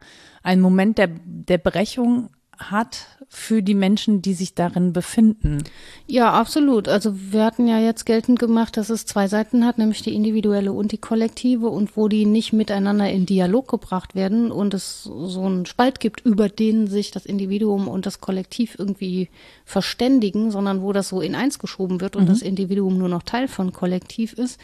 [0.43, 2.29] ein Moment der, der Brechung
[2.59, 5.63] hat für die Menschen, die sich darin befinden.
[6.07, 6.87] Ja, absolut.
[6.87, 10.73] Also wir hatten ja jetzt geltend gemacht, dass es zwei Seiten hat, nämlich die individuelle
[10.73, 15.43] und die kollektive und wo die nicht miteinander in Dialog gebracht werden und es so
[15.43, 19.29] einen Spalt gibt, über den sich das Individuum und das Kollektiv irgendwie
[19.63, 23.47] verständigen, sondern wo das so in eins geschoben wird und das Individuum nur noch Teil
[23.47, 24.59] von Kollektiv ist.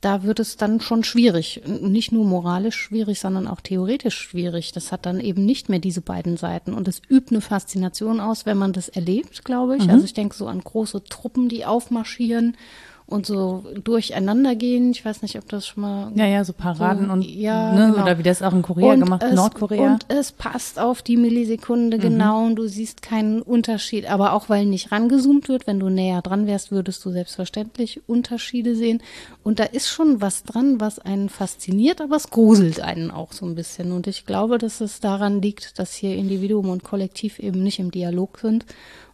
[0.00, 1.62] Da wird es dann schon schwierig.
[1.66, 4.72] Nicht nur moralisch schwierig, sondern auch theoretisch schwierig.
[4.72, 6.74] Das hat dann eben nicht mehr diese beiden Seiten.
[6.74, 9.88] Und es übt eine Faszination aus, wenn man das erlebt, glaube ich.
[9.88, 12.56] Also ich denke so an große Truppen, die aufmarschieren
[13.08, 14.90] und so durcheinander gehen.
[14.90, 17.92] Ich weiß nicht, ob das schon mal Ja, ja, so Paraden So, und ja, ne,
[17.92, 18.02] genau.
[18.02, 19.92] oder wie das auch in Korea und gemacht, es, Nordkorea.
[19.92, 24.10] Und es passt auf die Millisekunde genau und du siehst keinen Unterschied.
[24.10, 28.74] Aber auch weil nicht rangezoomt wird, wenn du näher dran wärst, würdest du selbstverständlich Unterschiede
[28.74, 29.00] sehen.
[29.44, 33.46] Und da ist schon was dran, was einen fasziniert, aber es gruselt einen auch so
[33.46, 33.92] ein bisschen.
[33.92, 37.92] Und ich glaube, dass es daran liegt, dass hier Individuum und Kollektiv eben nicht im
[37.92, 38.66] Dialog sind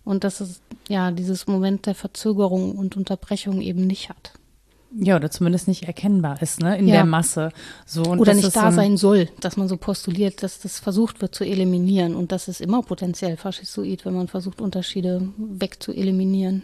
[0.04, 4.32] und dass es ja dieses Moment der Verzögerung und Unterbrechung eben nicht hat.
[4.94, 6.96] ja, oder zumindest nicht erkennbar ist, ne, in Ja.
[6.96, 7.50] der Masse.
[7.86, 10.80] So, und Oder nicht da so ein- sein soll, dass man so postuliert, dass das
[10.80, 12.14] versucht wird zu eliminieren.
[12.14, 16.62] Und das ist immer potenziell faschistoid, wenn man versucht, Unterschiede wegzueliminieren.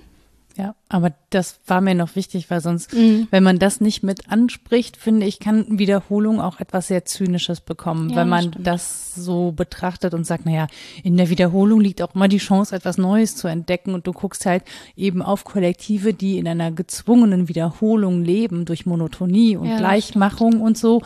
[0.58, 3.28] Ja, aber das war mir noch wichtig, weil sonst, Mhm.
[3.30, 8.10] wenn man das nicht mit anspricht, finde ich, kann Wiederholung auch etwas sehr Zynisches bekommen,
[8.10, 8.66] Ja, wenn man stimmt.
[8.66, 10.66] das so betrachtet und sagt, naja,
[11.04, 14.46] in der Wiederholung liegt auch immer die Chance, etwas Neues zu entdecken und du guckst
[14.46, 14.64] halt
[14.96, 20.76] eben auf Kollektive, die in einer gezwungenen Wiederholung leben durch Monotonie und Ja, Gleichmachung und
[20.76, 21.02] so,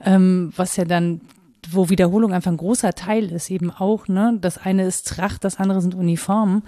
[0.00, 1.22] ähm, was ja dann
[1.70, 4.36] wo Wiederholung einfach ein großer Teil ist, eben auch, ne?
[4.40, 6.62] Das eine ist Tracht, das andere sind Uniformen.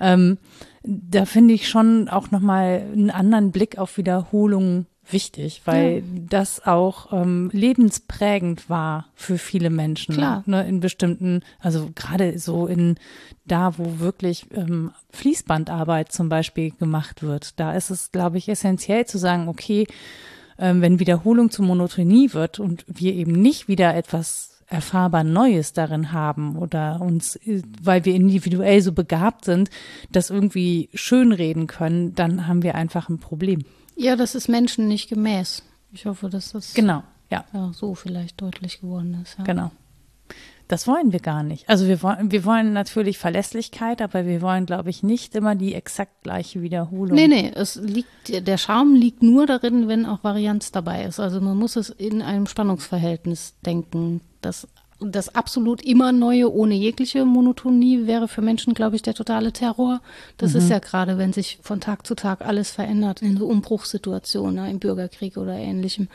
[0.00, 0.36] Ähm,
[0.84, 7.12] da finde ich schon auch nochmal einen anderen Blick auf Wiederholung wichtig, weil das auch
[7.12, 10.14] ähm, lebensprägend war für viele Menschen.
[10.14, 10.42] Klar.
[10.46, 12.96] Ne, in bestimmten, also gerade so in
[13.44, 19.06] da, wo wirklich ähm, Fließbandarbeit zum Beispiel gemacht wird, da ist es, glaube ich, essentiell
[19.06, 19.86] zu sagen, okay,
[20.58, 26.12] ähm, wenn Wiederholung zu Monotonie wird und wir eben nicht wieder etwas erfahrbar Neues darin
[26.12, 27.38] haben oder uns,
[27.82, 29.70] weil wir individuell so begabt sind,
[30.10, 33.64] das irgendwie schönreden können, dann haben wir einfach ein Problem.
[33.96, 35.62] Ja, das ist Menschen nicht gemäß.
[35.92, 39.38] Ich hoffe, dass das Genau, ja, ja, so vielleicht deutlich geworden ist.
[39.38, 39.44] Ja.
[39.44, 39.70] genau.
[40.66, 41.68] Das wollen wir gar nicht.
[41.68, 45.74] Also wir wollen, wir wollen natürlich Verlässlichkeit, aber wir wollen, glaube ich, nicht immer die
[45.74, 47.14] exakt gleiche Wiederholung.
[47.14, 51.20] Nee, nee, es liegt, der Charme liegt nur darin, wenn auch Varianz dabei ist.
[51.20, 54.22] Also man muss es in einem Spannungsverhältnis denken.
[54.44, 54.68] Das,
[55.00, 60.00] das absolut immer Neue ohne jegliche Monotonie wäre für Menschen, glaube ich, der totale Terror.
[60.36, 64.64] Das ist ja gerade, wenn sich von Tag zu Tag alles verändert, in so Umbruchssituationen,
[64.64, 66.08] ne, im Bürgerkrieg oder ähnlichem,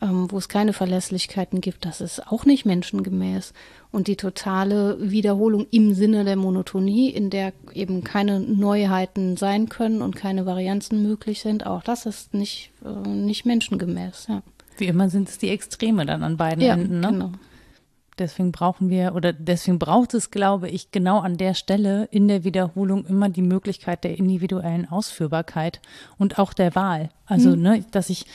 [0.00, 3.52] ähm, wo es keine Verlässlichkeiten gibt, das ist auch nicht menschengemäß.
[3.90, 10.00] Und die totale Wiederholung im Sinne der Monotonie, in der eben keine Neuheiten sein können
[10.00, 14.26] und keine Varianzen möglich sind, auch das ist nicht, äh, nicht menschengemäß.
[14.28, 14.42] Ja,
[14.78, 17.00] Wie immer sind es die Extreme dann an beiden ja Enden.
[17.00, 17.08] Ne?
[17.08, 17.32] genau.
[18.18, 22.44] Deswegen brauchen wir oder deswegen braucht es, glaube ich, genau an der Stelle in der
[22.44, 25.80] Wiederholung immer die Möglichkeit der individuellen Ausführbarkeit
[26.18, 27.08] und auch der Wahl.
[27.26, 28.26] Also, ne, dass ich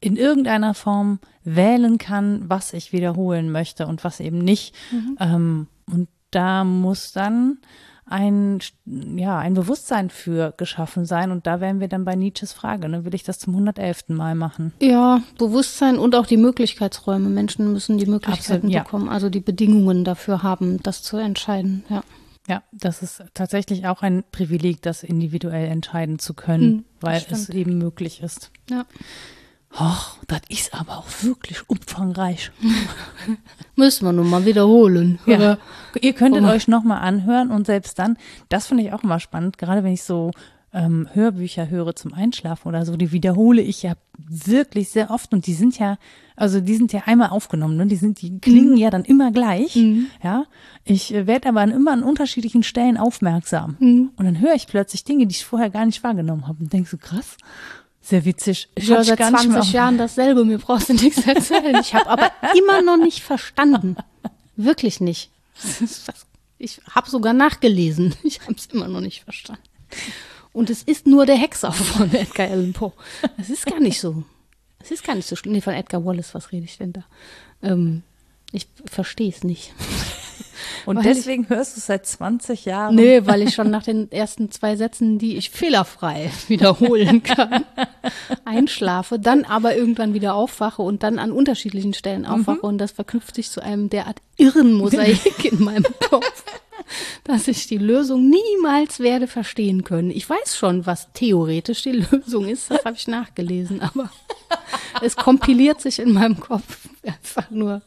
[0.00, 4.74] in irgendeiner Form wählen kann, was ich wiederholen möchte und was eben nicht.
[5.20, 7.58] Ähm, und da muss dann
[8.12, 8.60] ein,
[9.16, 11.30] ja, ein Bewusstsein für geschaffen sein.
[11.32, 13.04] Und da wären wir dann bei Nietzsches Frage, ne?
[13.04, 14.08] will ich das zum 111.
[14.10, 14.72] Mal machen?
[14.80, 17.28] Ja, Bewusstsein und auch die Möglichkeitsräume.
[17.28, 18.82] Menschen müssen die Möglichkeiten Absolut, ja.
[18.84, 21.84] bekommen, also die Bedingungen dafür haben, das zu entscheiden.
[21.88, 22.02] Ja.
[22.48, 27.44] Ja, das ist tatsächlich auch ein Privileg, das individuell entscheiden zu können, Hm, weil es
[27.44, 27.50] stimmt.
[27.58, 28.50] eben möglich ist.
[28.68, 28.84] ja.
[29.74, 32.50] Ach, das ist aber auch wirklich umfangreich.
[33.76, 35.18] Müssen wir nur mal wiederholen.
[35.26, 35.58] Ja.
[36.00, 38.18] Ihr könntet euch nochmal anhören und selbst dann,
[38.48, 40.30] das finde ich auch immer spannend, gerade wenn ich so
[40.74, 45.46] ähm, Hörbücher höre zum Einschlafen oder so, die wiederhole ich ja wirklich sehr oft und
[45.46, 45.98] die sind ja,
[46.34, 47.86] also die sind ja einmal aufgenommen, ne?
[47.86, 48.76] die sind, die klingen mhm.
[48.76, 50.06] ja dann immer gleich, mhm.
[50.22, 50.44] ja.
[50.84, 54.10] Ich äh, werde aber an, immer an unterschiedlichen Stellen aufmerksam mhm.
[54.16, 56.88] und dann höre ich plötzlich Dinge, die ich vorher gar nicht wahrgenommen habe und denke
[56.88, 57.36] so krass.
[58.02, 58.68] Sehr witzig.
[58.74, 61.76] Ich höre seit 20 Jahren dasselbe, mir brauchst du nichts erzählen.
[61.80, 63.96] Ich habe aber immer noch nicht verstanden.
[64.56, 65.30] Wirklich nicht.
[66.58, 68.14] Ich habe sogar nachgelesen.
[68.24, 69.62] Ich habe es immer noch nicht verstanden.
[70.52, 72.92] Und es ist nur der Hexer von Edgar Allan Poe.
[73.38, 74.24] Es ist gar nicht so.
[74.80, 75.52] Es ist gar nicht so schlimm.
[75.54, 77.04] Nee, von Edgar Wallace, was rede ich denn da?
[77.62, 78.02] Ähm,
[78.52, 79.72] ich verstehe es nicht.
[80.86, 82.94] Und weil deswegen ich, hörst du es seit 20 Jahren?
[82.94, 87.64] Nee, weil ich schon nach den ersten zwei Sätzen, die ich fehlerfrei wiederholen kann,
[88.44, 92.68] einschlafe, dann aber irgendwann wieder aufwache und dann an unterschiedlichen Stellen aufwache mhm.
[92.68, 96.44] und das verknüpft sich zu einem derart irren Mosaik in meinem Kopf
[97.24, 100.10] dass ich die Lösung niemals werde verstehen können.
[100.10, 104.10] Ich weiß schon, was theoretisch die Lösung ist, das habe ich nachgelesen, aber
[105.00, 107.82] es kompiliert sich in meinem Kopf einfach nur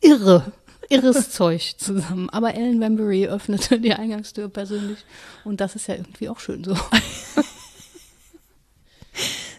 [0.00, 0.52] irre,
[0.90, 2.28] irres Zeug zusammen.
[2.30, 4.98] Aber Ellen Wembury öffnete die Eingangstür persönlich
[5.44, 6.76] und das ist ja irgendwie auch schön so.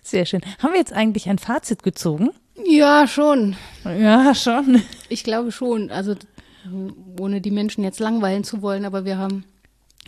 [0.03, 0.41] Sehr schön.
[0.59, 2.31] Haben wir jetzt eigentlich ein Fazit gezogen?
[2.65, 3.55] Ja, schon.
[3.85, 4.83] Ja, schon.
[5.09, 5.89] Ich glaube schon.
[5.89, 6.15] Also
[7.19, 9.45] ohne die Menschen jetzt langweilen zu wollen, aber wir haben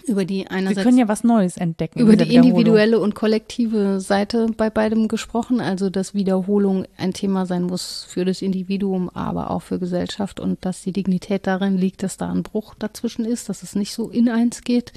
[0.06, 0.78] über die einerseits.
[0.78, 2.00] Wir können ja was Neues entdecken.
[2.00, 7.64] Über die individuelle und kollektive Seite bei beidem gesprochen, also dass Wiederholung ein Thema sein
[7.64, 12.18] muss für das Individuum, aber auch für Gesellschaft und dass die Dignität darin liegt, dass
[12.18, 14.94] da ein Bruch dazwischen ist, dass es nicht so in eins geht.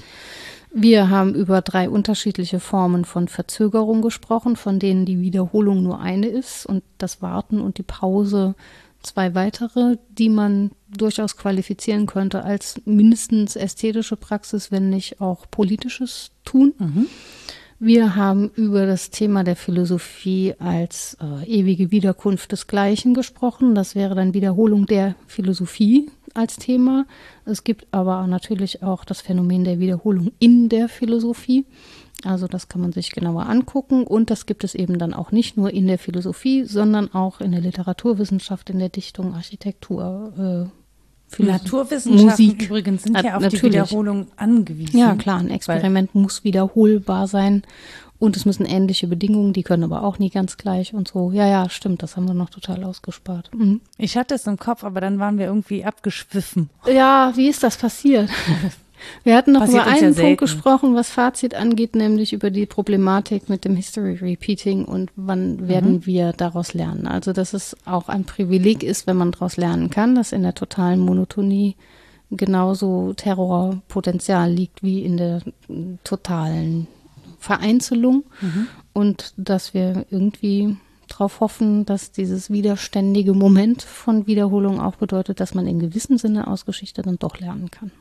[0.73, 6.27] Wir haben über drei unterschiedliche Formen von Verzögerung gesprochen, von denen die Wiederholung nur eine
[6.27, 8.55] ist und das Warten und die Pause
[9.03, 16.31] zwei weitere, die man durchaus qualifizieren könnte als mindestens ästhetische Praxis, wenn nicht auch politisches
[16.43, 16.73] Tun.
[16.77, 17.07] Mhm.
[17.79, 23.75] Wir haben über das Thema der Philosophie als äh, ewige Wiederkunft des Gleichen gesprochen.
[23.75, 27.05] Das wäre dann Wiederholung der Philosophie als Thema.
[27.45, 31.65] Es gibt aber natürlich auch das Phänomen der Wiederholung in der Philosophie.
[32.23, 35.55] Also das kann man sich genauer angucken und das gibt es eben dann auch nicht
[35.55, 40.69] nur in der Philosophie, sondern auch in der Literaturwissenschaft, in der Dichtung, Architektur.
[40.69, 40.77] Äh,
[41.43, 42.63] Naturwissenschaften Musik.
[42.63, 43.61] übrigens sind ja auf natürlich.
[43.61, 44.97] die Wiederholung angewiesen.
[44.97, 47.63] Ja, klar, ein Experiment muss wiederholbar sein
[48.19, 51.31] und es müssen ähnliche Bedingungen, die können aber auch nie ganz gleich und so.
[51.31, 53.51] Ja, ja, stimmt, das haben wir noch total ausgespart.
[53.53, 53.81] Mhm.
[53.97, 56.69] Ich hatte es im Kopf, aber dann waren wir irgendwie abgeschwiffen.
[56.91, 58.29] Ja, wie ist das passiert?
[59.23, 62.65] Wir hatten noch Passiert über einen ja Punkt gesprochen, was Fazit angeht, nämlich über die
[62.65, 66.05] Problematik mit dem History Repeating und wann werden mhm.
[66.05, 67.07] wir daraus lernen.
[67.07, 70.53] Also, dass es auch ein Privileg ist, wenn man daraus lernen kann, dass in der
[70.53, 71.75] totalen Monotonie
[72.31, 75.41] genauso Terrorpotenzial liegt wie in der
[76.03, 76.87] totalen
[77.39, 78.67] Vereinzelung mhm.
[78.93, 80.75] und dass wir irgendwie
[81.07, 86.47] darauf hoffen, dass dieses widerständige Moment von Wiederholung auch bedeutet, dass man in gewissem Sinne
[86.47, 87.91] aus Geschichte dann doch lernen kann.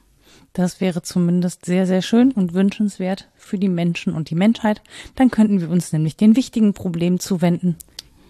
[0.53, 4.82] Das wäre zumindest sehr, sehr schön und wünschenswert für die Menschen und die Menschheit.
[5.14, 7.76] Dann könnten wir uns nämlich den wichtigen Problemen zuwenden.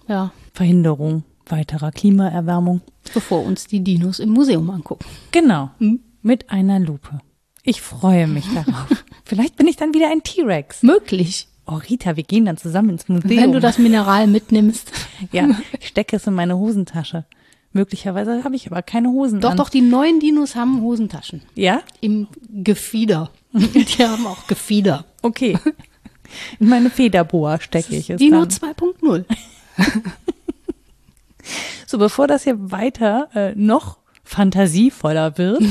[0.09, 0.33] Ja.
[0.53, 2.81] Verhinderung weiterer Klimaerwärmung.
[3.15, 5.05] Bevor uns die Dinos im Museum angucken.
[5.33, 5.71] Genau.
[5.79, 6.01] Hm?
[6.23, 7.21] Mit einer Lupe.
[7.63, 9.05] Ich freue mich darauf.
[9.25, 10.83] Vielleicht bin ich dann wieder ein T-Rex.
[10.83, 11.49] Möglich.
[11.67, 13.43] Oh, Rita, wir gehen dann zusammen ins Museum.
[13.43, 14.93] Wenn du das Mineral mitnimmst.
[15.33, 15.49] ja,
[15.81, 17.25] ich stecke es in meine Hosentasche.
[17.77, 19.43] Möglicherweise habe ich aber keine Hosen.
[19.43, 19.57] Doch, an.
[19.59, 21.43] doch, die neuen Dinos haben Hosentaschen.
[21.55, 21.83] Ja?
[22.01, 23.31] Im Gefieder.
[23.53, 25.05] die haben auch Gefieder.
[25.21, 25.59] Okay.
[26.59, 28.19] In meine Federboa stecke ich es.
[28.19, 29.25] Dino 2.0.
[31.87, 35.63] so, bevor das hier weiter äh, noch fantasievoller wird,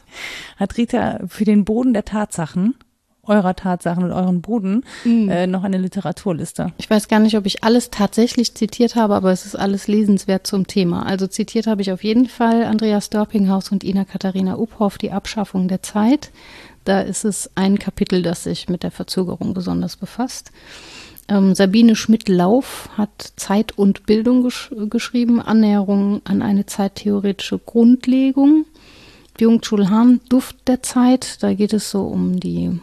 [0.56, 2.74] hat Rita für den Boden der Tatsachen
[3.26, 5.28] eurer Tatsachen und euren Boden mhm.
[5.28, 6.72] äh, noch eine Literaturliste.
[6.78, 10.46] Ich weiß gar nicht, ob ich alles tatsächlich zitiert habe, aber es ist alles lesenswert
[10.46, 11.06] zum Thema.
[11.06, 15.68] Also zitiert habe ich auf jeden Fall Andreas Dörpinghaus und Ina Katharina Uphoff, die Abschaffung
[15.68, 16.30] der Zeit.
[16.84, 20.50] Da ist es ein Kapitel, das sich mit der Verzögerung besonders befasst.
[21.28, 28.66] Ähm, Sabine Schmidt-Lauf hat Zeit und Bildung gesch geschrieben, Annäherung an eine zeittheoretische Grundlegung.
[29.38, 32.78] Byung-Chul Han, Duft der Zeit, da geht es so um die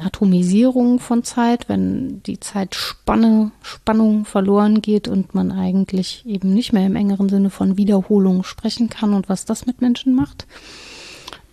[0.00, 6.86] Atomisierung von Zeit, wenn die Zeitspanne, Spannung verloren geht und man eigentlich eben nicht mehr
[6.86, 10.46] im engeren Sinne von Wiederholung sprechen kann und was das mit Menschen macht.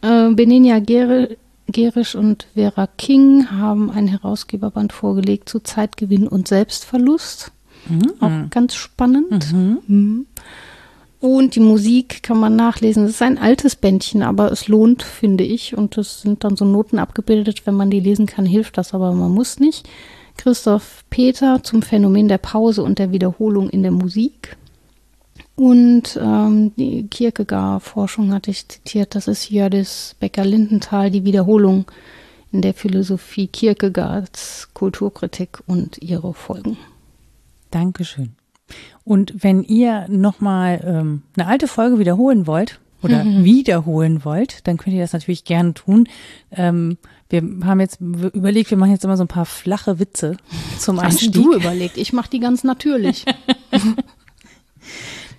[0.02, 7.52] Äh, Benenia Gerisch und Vera King haben ein Herausgeberband vorgelegt zu Zeitgewinn und Selbstverlust.
[7.88, 8.14] Mhm.
[8.20, 9.52] Auch ganz spannend.
[9.54, 9.78] Mhm.
[9.88, 10.26] Mhm.
[11.22, 13.06] Und die Musik kann man nachlesen.
[13.06, 15.78] Es ist ein altes Bändchen, aber es lohnt, finde ich.
[15.78, 17.68] Und es sind dann so Noten abgebildet.
[17.68, 19.88] Wenn man die lesen kann, hilft das, aber man muss nicht.
[20.38, 24.58] Christoph Peter zum Phänomen der Pause und der Wiederholung in der Musik.
[25.56, 29.14] Und ähm, die Kierkegaard-Forschung hatte ich zitiert.
[29.14, 31.86] Das ist das Becker-Lindenthal, die Wiederholung
[32.52, 36.78] in der Philosophie Kierkegaards Kulturkritik und ihre Folgen.
[37.70, 38.41] Dankeschön.
[39.04, 43.44] Und wenn ihr nochmal ähm, eine alte Folge wiederholen wollt oder mhm.
[43.44, 46.08] wiederholen wollt, dann könnt ihr das natürlich gerne tun.
[46.52, 46.98] Ähm,
[47.30, 50.38] wir haben jetzt überlegt, wir machen jetzt immer so ein paar flache Witze
[50.78, 51.36] zum Hast Einstieg.
[51.36, 51.98] Hast du überlegt?
[51.98, 53.26] Ich mache die ganz natürlich.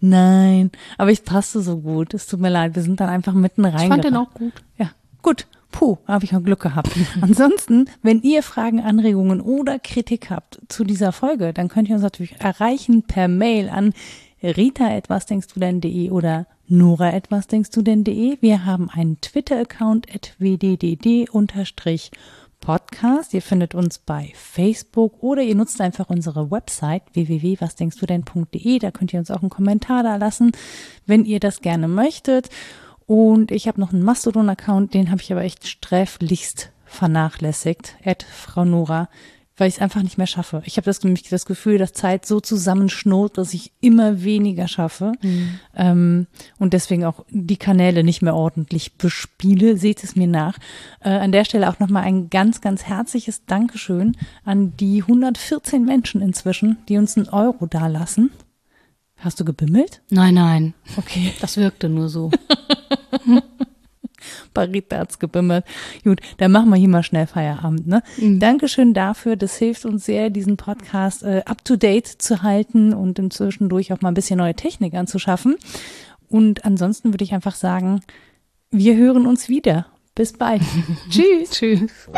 [0.01, 2.12] Nein, aber ich passte so gut.
[2.12, 3.83] Es tut mir leid, wir sind dann einfach mitten rein.
[3.83, 4.53] Ich fand den auch gut.
[4.76, 4.91] Ja,
[5.22, 5.47] gut.
[5.72, 6.90] Puh, habe ich auch Glück gehabt.
[7.20, 12.04] Ansonsten, wenn ihr Fragen, Anregungen oder Kritik habt zu dieser Folge, dann könnt ihr uns
[12.04, 13.92] natürlich erreichen per Mail an
[14.42, 18.38] rita etwas denkst du denn.de oder nora etwas denkst du denn.de.
[18.40, 21.26] Wir haben einen Twitter-Account at wddd
[22.60, 23.34] Podcast.
[23.34, 28.78] Ihr findet uns bei Facebook oder ihr nutzt einfach unsere Website www.wasdenkstudenn.de.
[28.78, 30.52] Da könnt ihr uns auch einen Kommentar da lassen,
[31.04, 32.48] wenn ihr das gerne möchtet.
[33.12, 37.96] Und ich habe noch einen Mastodon-Account, den habe ich aber echt sträflichst vernachlässigt.
[38.02, 39.10] At Frau Nora,
[39.58, 40.62] weil ich es einfach nicht mehr schaffe.
[40.64, 45.12] Ich habe das, das Gefühl, dass Zeit so zusammenschnot, dass ich immer weniger schaffe.
[45.20, 45.58] Mhm.
[45.76, 46.26] Ähm,
[46.58, 49.76] und deswegen auch die Kanäle nicht mehr ordentlich bespiele.
[49.76, 50.56] Seht es mir nach.
[51.00, 56.22] Äh, an der Stelle auch nochmal ein ganz, ganz herzliches Dankeschön an die 114 Menschen
[56.22, 58.30] inzwischen, die uns einen Euro dalassen.
[59.22, 60.02] Hast du gebimmelt?
[60.10, 60.74] Nein, nein.
[60.96, 61.32] Okay.
[61.40, 62.30] Das wirkte nur so.
[64.54, 65.64] Barita hat's gebimmelt.
[66.02, 67.86] Gut, dann machen wir hier mal schnell Feierabend.
[67.86, 68.02] Ne?
[68.18, 68.40] Mhm.
[68.40, 69.36] Dankeschön dafür.
[69.36, 73.92] Das hilft uns sehr, diesen Podcast äh, up to date zu halten und inzwischen durch
[73.92, 75.56] auch mal ein bisschen neue Technik anzuschaffen.
[76.28, 78.00] Und ansonsten würde ich einfach sagen,
[78.70, 79.86] wir hören uns wieder.
[80.16, 80.62] Bis bald.
[81.10, 81.50] Tschüss.
[81.50, 82.08] Tschüss.